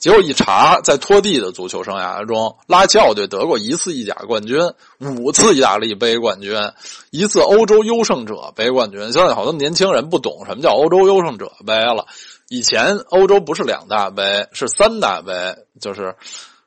[0.00, 4.58] 结果一查，在托蒂的足球生涯中，拉齐奥队得过一次意甲冠军，
[4.98, 6.58] 五次意大利杯冠军，
[7.10, 9.00] 一次欧洲优胜者杯冠军。
[9.12, 12.06] 现在好多年轻人不懂什么叫欧洲优胜者杯了。
[12.48, 16.16] 以前欧洲不是两大杯，是三大杯，就是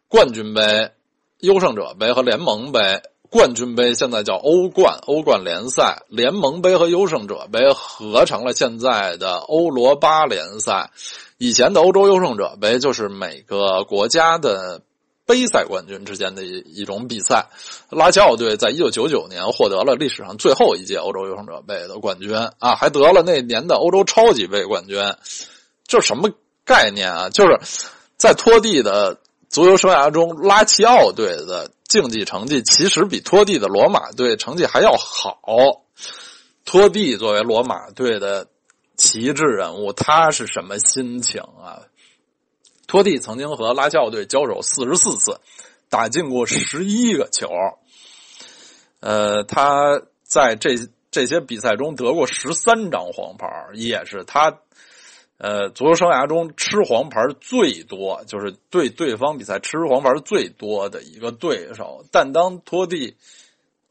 [0.07, 0.91] 冠军杯、
[1.39, 3.01] 优胜者杯和联盟杯。
[3.31, 10.91] 冠军杯现在叫欧冠、欧冠联赛，联盟杯和优胜者杯合成了现在的欧罗巴联赛。
[11.37, 14.81] 以前的欧洲优胜者杯就是每个国家的
[15.25, 17.47] 杯赛冠军之间的一一种比赛。
[17.89, 25.01] 拉齐奥队在一九九九年获得了历史上最后一届欧洲优胜者杯的冠军啊，还得了那年的欧洲超级杯冠军。
[25.87, 26.29] 这什么
[26.63, 27.29] 概念啊？
[27.29, 27.59] 就是
[28.15, 29.17] 在托蒂的
[29.49, 35.39] 足球生涯中，拉齐奥队的竞技成绩其实比托蒂的罗马队成绩还要好。
[36.63, 38.47] 托蒂作为罗马队的。
[39.13, 41.83] 旗帜人物，他是什么心情啊？
[42.87, 45.39] 托蒂曾经和拉齐奥队交手四十四次，
[45.87, 47.47] 打进过十一个球。
[49.01, 50.71] 呃，他在这
[51.11, 54.61] 这些比赛中得过十三张黄牌，也是他
[55.37, 62.03] 呃足球生涯中吃黄牌最多，就是对对方比赛吃黄牌最多的一个对手。
[62.11, 63.15] 但当托蒂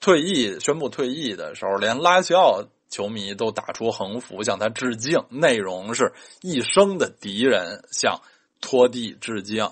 [0.00, 2.64] 退役宣布退役的时候，连拉齐奥。
[2.93, 6.12] 球迷都打出横幅向他致敬，内容是
[6.43, 8.20] 一生的敌人向
[8.61, 9.70] 托蒂致敬。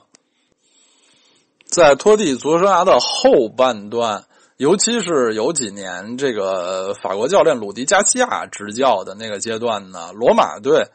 [1.67, 4.25] 在托蒂足球生涯的后半段，
[4.57, 10.89] 尤其是有几年这个法国教练鲁迪加西亚执教的那个阶段呢，罗马队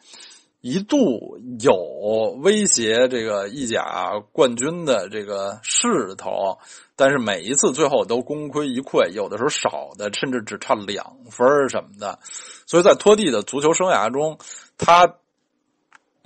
[0.66, 6.58] 一度有威胁这个意甲冠军的这个势头。
[6.96, 12.18] 但是每一次最后都功亏一篑，有的时候少的甚至只差两分什么的，
[12.66, 14.40] 所以在托蒂的足球生涯中，
[14.76, 15.18] 他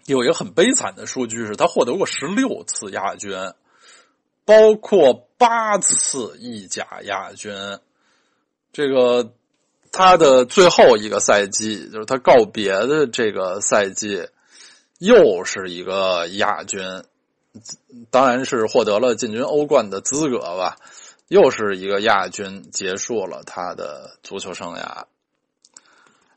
[0.06, 3.36] 有一个很悲惨的数据是他获得过十六次亚军，
[4.46, 7.54] 包括八次意甲亚军。
[8.72, 9.34] 这个
[9.92, 14.28] 他的最后一个赛季，就是他告别的这个赛季，
[14.98, 16.82] 又是一个亚军。
[18.12, 20.78] 当然是获得了进军欧冠的资格吧，
[21.28, 25.06] 又是一个亚军，结束了他的足球生涯。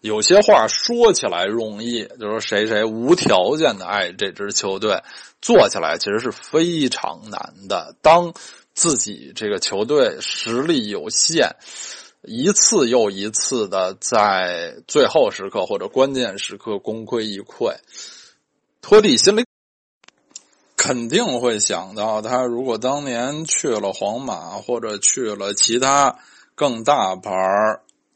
[0.00, 5.02] 有些话说起来容易，就说谁谁无条件的爱这支球队，
[5.40, 7.94] 做起来其实是非常难的。
[8.00, 8.32] 当
[8.74, 11.56] 自己这个球队实力有限，
[12.22, 17.76] 一次又一次的在最后时刻或者关键时刻功亏一篑。
[18.80, 19.44] 托蒂心里
[20.76, 26.18] 肯定会想到，他如果当年去了皇马或者去了其他
[26.54, 27.32] 更大牌、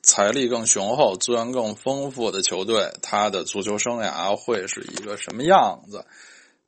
[0.03, 6.05] 财力更雄厚、资源更丰富的球队，他的足球生涯会是一个什么样子？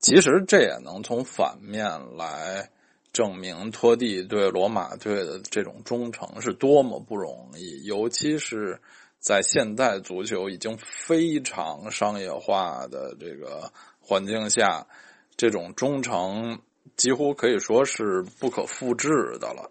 [0.01, 2.71] 其实这也能从反面来
[3.13, 8.81] 证明托蒂对罗马队的这种忠诚是多么不容易，尤其是
[9.19, 13.73] 在现代足球已经非常商业化的这个。
[14.01, 14.87] 环境下，
[15.37, 16.61] 这种忠诚
[16.97, 19.71] 几乎可以说是不可复制的了。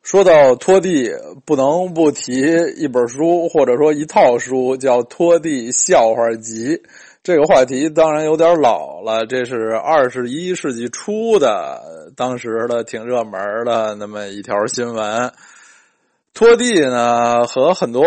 [0.00, 1.10] 说到拖地，
[1.44, 2.32] 不能不提
[2.78, 6.78] 一本书，或者说一套书，叫《拖地笑话集》。
[7.22, 15.30] 这个话题当然有点老了，这是二十一世纪初的，当时的挺热门的那么一条新闻。
[16.34, 18.04] 拖地呢，和很多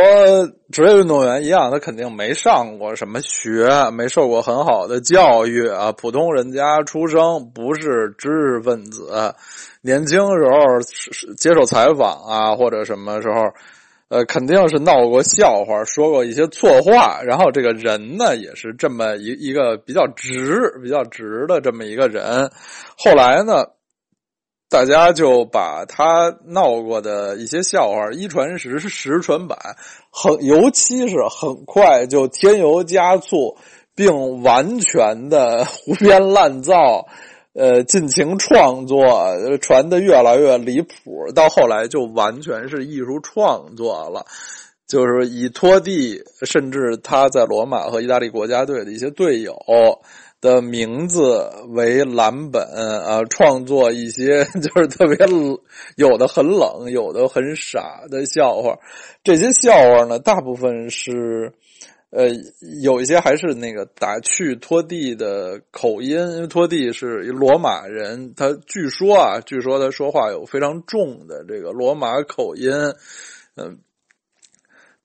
[0.71, 9.35] 职业运动员一样，他肯定没上过什么学，没受过很好的教育啊，普通人家出生，不是知识分子。
[9.81, 13.41] 年轻时候接受采访啊，或者什么时候，
[14.11, 17.21] 呃，肯定是闹过笑话，说过一些错话。
[17.23, 22.51] 然后这个人呢，也是这么一一个比较直、比较直的这么一个人。
[22.97, 23.65] 后来呢？
[24.69, 29.57] 大家就把他闹过的一些笑话一传十，十传百，
[30.09, 33.57] 很尤其是很快就添油加醋，
[33.93, 37.05] 并完全的胡编乱造，
[37.53, 39.03] 呃，尽情创作，
[39.61, 44.25] 传的越来越离谱，到后来就完全是艺术创作了，
[44.87, 49.55] 就是以拖地，甚至他在罗马和意大利国家队的一些队友。
[50.41, 55.15] 的名字为蓝本啊，创作一些 就是特别
[55.97, 58.79] 有的很冷，有的很傻的笑话。
[59.23, 61.53] 这些笑话呢，大部分是
[62.11, 62.29] 呃
[62.83, 72.71] 有一些还是那个打趣拖地的口音，因为拖地是罗马人，他据说啊，据说他说话有非常重的这个罗马口音。
[73.55, 73.79] 嗯，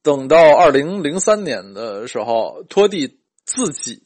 [0.02, 4.02] 等到二零零三年的时候，拖地自己。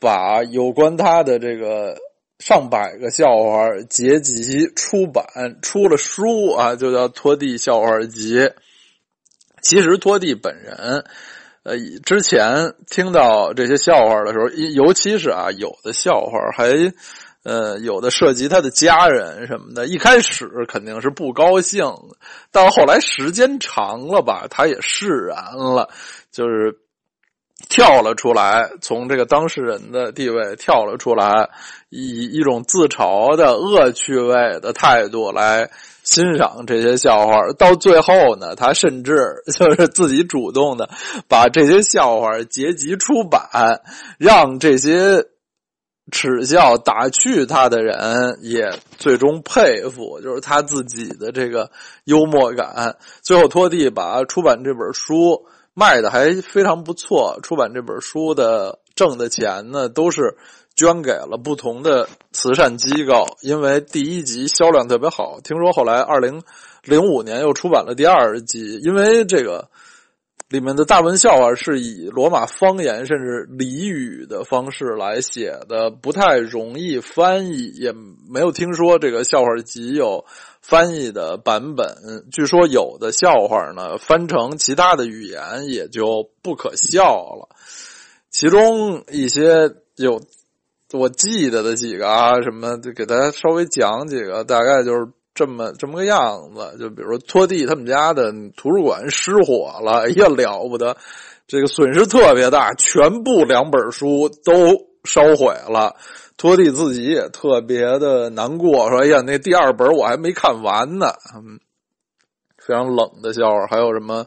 [0.00, 1.96] 把有关他的这个
[2.38, 5.24] 上百个笑话结集出版，
[5.62, 8.36] 出了书啊，就叫《拖地笑话集》。
[9.62, 11.06] 其实拖地本人，
[11.64, 16.92] 呃，之前听到这些笑话的时候，尤其是啊，有的笑话还，
[17.42, 21.82] 呃，有的涉及他的家人什么的，一开始肯定是不高兴，
[22.52, 25.88] 到后来时间长了吧，他也释然了，
[26.30, 26.78] 就是。
[27.66, 31.48] 跳了出来，从这个当事人的地位跳了出来，
[31.88, 35.70] 以一种自嘲的恶趣味的态度来
[36.04, 37.52] 欣赏这些笑话。
[37.58, 40.88] 到最后呢，他甚至就是自己主动的
[41.26, 43.80] 把这些笑话结集出版，
[44.18, 45.24] 让这些
[46.12, 51.72] 耻笑打趣他的人也最终佩服，就是他自己的这个
[52.04, 52.96] 幽默感。
[53.22, 55.46] 最后，托蒂把出版这本书。
[55.76, 60.36] 卖的还非常不错，出版这本书的挣的钱呢，都是
[60.74, 63.36] 捐给了不同的慈善机构。
[63.40, 66.42] 因为第一集销量特别好，听说后来二零
[66.82, 68.80] 零五年又出版了第二集。
[68.82, 69.68] 因为这个
[70.48, 77.92] 里面的大文笑话是以罗马方言甚至俚语的方式来写的，不太容易翻译，也
[78.28, 80.24] 没有听说这个笑话集有。
[80.66, 87.04] 翻译的版本，据说有的笑话呢，翻成其他的语言也就不可笑
[87.36, 87.54] 了。
[88.30, 90.22] 其中一些有
[90.94, 96.78] 我记得的几个啊，什么就给大家稍微讲几个，大概就是这么这么个样子。
[96.78, 100.96] 就比如说拖地他们家的图书馆失火了，哎呀了不得，
[101.46, 105.96] 这个损失特别大，全部两本书都烧毁了。
[106.36, 111.60] 托蒂自己也特别的难过，说：“哎呀，那第二本我还没看完呢。”嗯，
[112.58, 113.66] 非常冷的笑话。
[113.68, 114.26] 还有什么？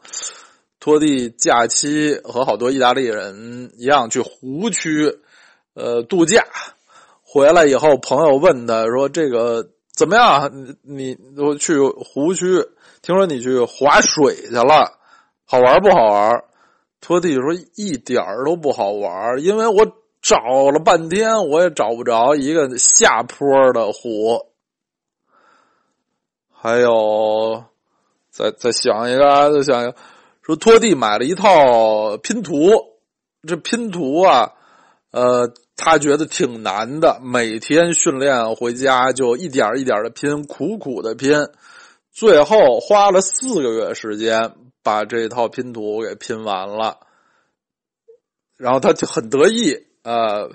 [0.80, 5.18] 托蒂假期和好多意大利人一样去湖区，
[5.78, 6.43] 呃，度假。
[7.21, 10.51] 回来以后，朋友问他说：“这个怎么样？
[10.82, 12.45] 你你我去湖区，
[13.01, 14.97] 听说你去划水去了，
[15.45, 16.43] 好玩不好玩？”
[16.99, 19.86] 托蒂说：“一点都不好玩，因为我。”
[20.19, 24.47] 找了半天，我也找不着一个下坡的湖。
[26.51, 27.63] 还有，
[28.30, 29.95] 再再想一个，再想一个，
[30.41, 32.51] 说拖地买了一套拼图，
[33.47, 34.51] 这拼图啊，
[35.12, 41.47] 呃，他觉得挺难的，每天训练回家就一点一点的拼，苦苦的拼，
[42.12, 46.97] 最后花了四个月时间把这套拼图给拼完了，
[48.58, 50.51] 然后他就很得意，呃，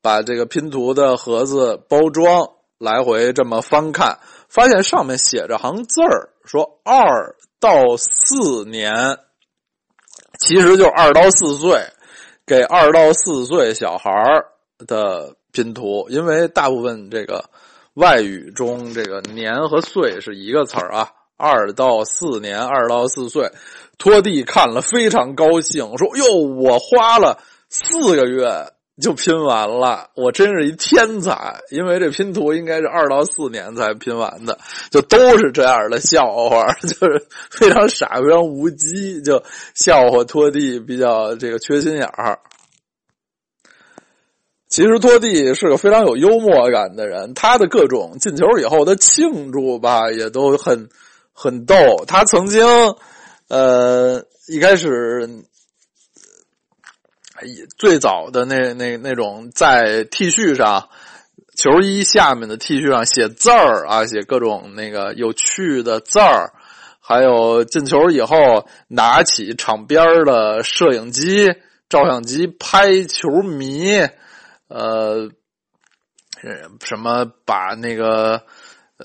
[0.00, 9.18] 把这个拼图的盒子包装来回这么翻看，发现上面写着行字儿，说二到四年，
[10.38, 11.86] 其实就二到四岁，
[12.50, 14.10] 给二到四岁小孩
[14.84, 17.44] 的拼图，因为大部分这个。
[17.94, 21.10] 外语中，这个年和岁是一个词儿啊。
[21.36, 23.50] 二到四年，二到四岁，
[23.98, 27.38] 托蒂看了非常高兴，说：“哟，我花了
[27.68, 31.60] 四个月就拼完了，我真是一天才。
[31.70, 34.58] 因为这拼图应该是二到四年才拼完的，
[34.90, 39.42] 就都是这样的笑话， 就是非常傻，非常无稽，就
[39.74, 42.38] 笑话托蒂比较这个缺心眼儿。”
[44.70, 50.88] 其实托蒂是个非常有幽默感的人，他的各种进球以后的庆祝吧，也都很
[51.32, 51.74] 很逗。
[52.06, 52.64] 他曾经，
[53.48, 55.28] 呃，一开始，
[57.78, 60.88] 最早的那那那种在 T 恤上，
[61.56, 66.52] 球衣下面的 T 恤上写字儿啊，写各种那个有趣的字儿，
[67.00, 71.54] 还有进球以后拿起场边的摄影机、
[71.88, 73.90] 照相机拍球迷。
[74.68, 75.30] 呃，
[76.82, 78.44] 什么把那个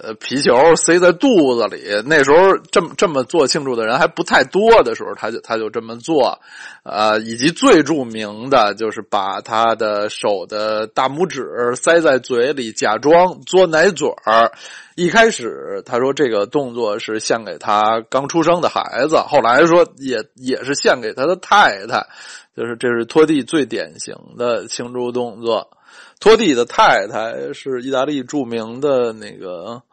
[0.04, 2.04] 呃皮球塞在肚子里？
[2.06, 6.40] 那时候这么这么做庆祝的人还不太多的时候，他就他就这么做。
[6.84, 14.52] 呃，以及最著名的就是把他的手的大拇指塞在嘴里，假装嘬奶嘴儿。
[14.96, 22.08] 一开始他说这个动作是献给他刚出生的孩子，后来说也也是献给他的太太。
[22.56, 25.72] 就是这是托蒂最典型的庆祝动作。
[26.20, 29.84] 托蒂的太太是意大利著名的那个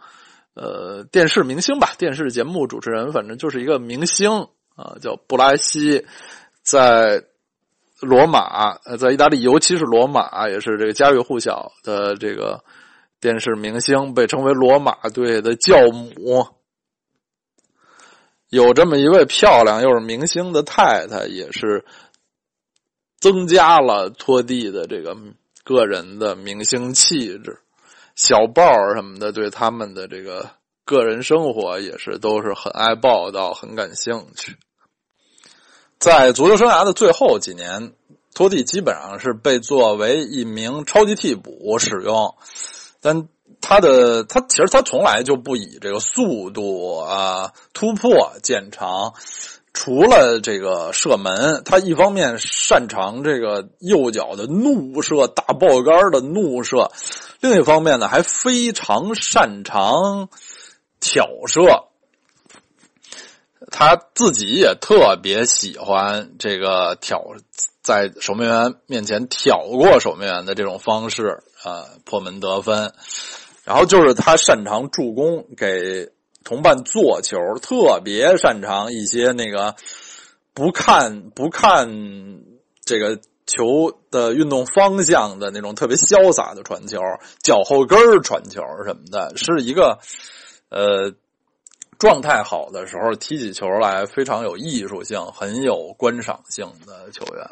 [0.54, 6.06] 呃电视明星吧，电视节目主持人，反正就是一个明星啊，叫布拉西，
[6.62, 7.24] 在
[8.00, 12.64] 罗马，在意大利，尤其是罗马，也是这个家喻户晓的这个
[13.20, 16.46] 电视明星，被称为罗马队的教母。
[18.48, 21.84] 有这么一位漂亮又是明星的太太，也是。
[23.20, 25.16] 增加了托蒂的这个
[25.64, 27.60] 个人的明星气质，
[28.14, 30.50] 小报什么的对他们的这个
[30.84, 34.56] 个人生活也是都是很爱报道，很感兴趣。
[35.98, 37.92] 在足球生涯的最后几年，
[38.34, 42.34] 托蒂基本上是被作为一名超级替补使用，
[43.00, 43.28] 但
[43.60, 49.14] 他的他其实他从来就不以这个速度啊突破见长。
[49.74, 56.90] 除了这个射门，他一方面擅长这个右脚的怒射、大爆杆的怒射，
[57.40, 60.28] 另一方面呢，还非常擅长
[61.00, 61.84] 挑射。
[63.70, 67.24] 他自己也特别喜欢这个挑，
[67.80, 72.92] 在守门员面前挑过守门员的这种方式啊，破门得分。
[73.64, 76.10] 然后就是他擅长助攻给。
[76.44, 79.74] 同伴做球特别擅长一些那个
[80.54, 81.88] 不看不看
[82.84, 86.98] 这个球的运动方向的那种特别潇洒的传球，
[87.42, 89.98] 脚后跟传球什么的，是一个
[90.68, 91.12] 呃
[91.98, 97.46] 状态好的时候踢起球来非常有艺术性、很有观赏性的球员。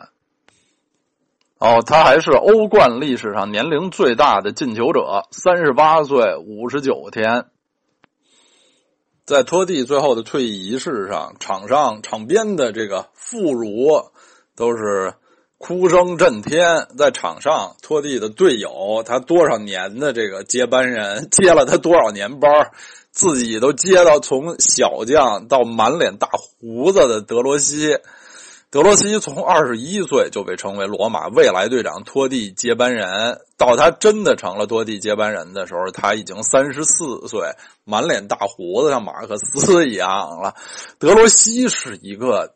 [1.58, 7.46] 哦，他还是欧冠历史上年龄最大的进球者，三十八岁五十九天。
[9.30, 14.10] 在托蒂最后的退役仪式上，场上场边的这个妇孺
[14.56, 15.14] 都是
[15.56, 16.88] 哭声震天。
[16.98, 22.72] 在场上，托蒂的队友，他多少年的这个接班人，接了他多少年班，
[23.12, 27.98] 自己都接到从小将到满脸大胡子的德罗西。
[28.70, 37.50] 德罗西从二十一岁就被称为罗马未来队长托蒂接班人，到他真的成了托蒂接班人的时候，他已经三十四岁，
[37.82, 40.54] 满脸大胡子，像马克思一样了。
[41.00, 42.54] 德罗西是一个，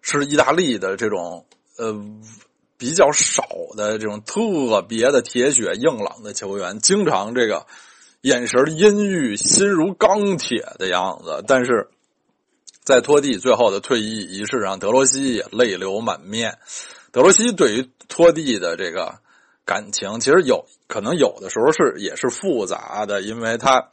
[0.00, 1.44] 是意大利的这种
[1.76, 1.94] 呃
[2.78, 3.44] 比较少
[3.76, 7.66] 的这种特别的铁血硬朗的球员，经常这个
[8.22, 11.90] 眼神阴郁、心如钢铁的样子，但是。
[12.86, 16.56] 在托蒂最后的退役仪式上，德罗西也泪流满面。
[17.10, 19.16] 德罗西对于托蒂的这个
[19.64, 23.88] 感情，其实有可能有的时候是也是复杂的，因为他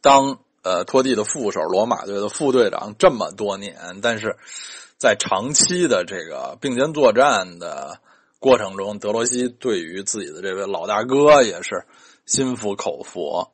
[0.00, 4.38] 当呃托蒂的副手，罗马队的副队长这么多年，但是
[4.96, 8.00] 在长期的这个并肩作战的
[8.38, 11.84] 过程中，德罗西对于自己的这位老大哥也是
[12.24, 13.48] 心服口服。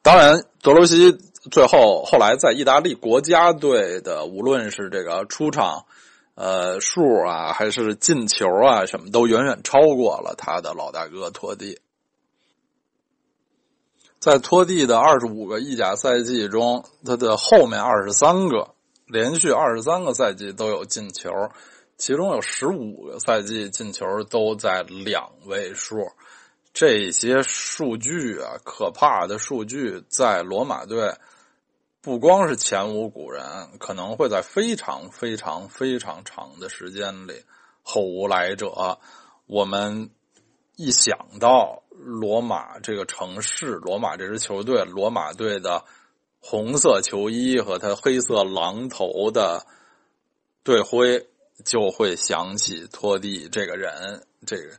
[0.00, 1.18] 当然，德罗西
[1.50, 5.86] 最后后来在意大利国家队的，无论是这个出场
[6.34, 11.80] 呃数啊，还是进球啊，什么都远远超过了他的老大哥托蒂。
[14.18, 18.70] 在托蒂的二十五个意甲赛季中，他的后面二十三个
[19.06, 21.30] 连续二十三个赛季都有进球，
[21.96, 26.10] 其中有十五个赛季进球都在两位数。
[26.74, 31.14] 这些数据啊，可怕的数据，在罗马队
[32.08, 33.44] 不光是前无古人，
[33.78, 37.44] 可能会在非常非常非常长的时间里
[37.82, 38.98] 后无来者。
[39.44, 40.08] 我们
[40.76, 45.84] 一想到罗马这个城市，罗马这支球队，罗马队的
[46.40, 49.66] 红色球衣和他黑色狼头的
[50.62, 51.28] 队徽，
[51.62, 54.70] 就会想起托蒂这个人，这个。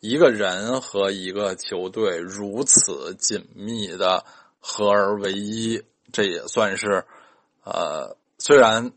[0.00, 4.26] 一个人和一个球队如此紧密的
[4.60, 5.82] 合而为一，
[6.14, 7.04] 这也算是，
[7.64, 8.92] 呃，虽然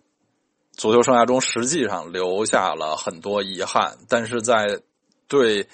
[0.71, 4.81] 足球生涯中实际上留下了很多遗憾，但是在
[5.27, 5.67] 对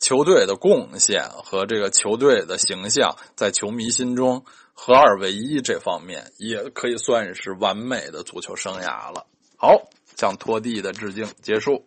[0.00, 9.26] 球队的贡献和这个球队的形象在球迷心中合二为一这方面，也可以算是完美的足球生涯了。
[9.58, 11.84] 好，向托蒂的致敬结束。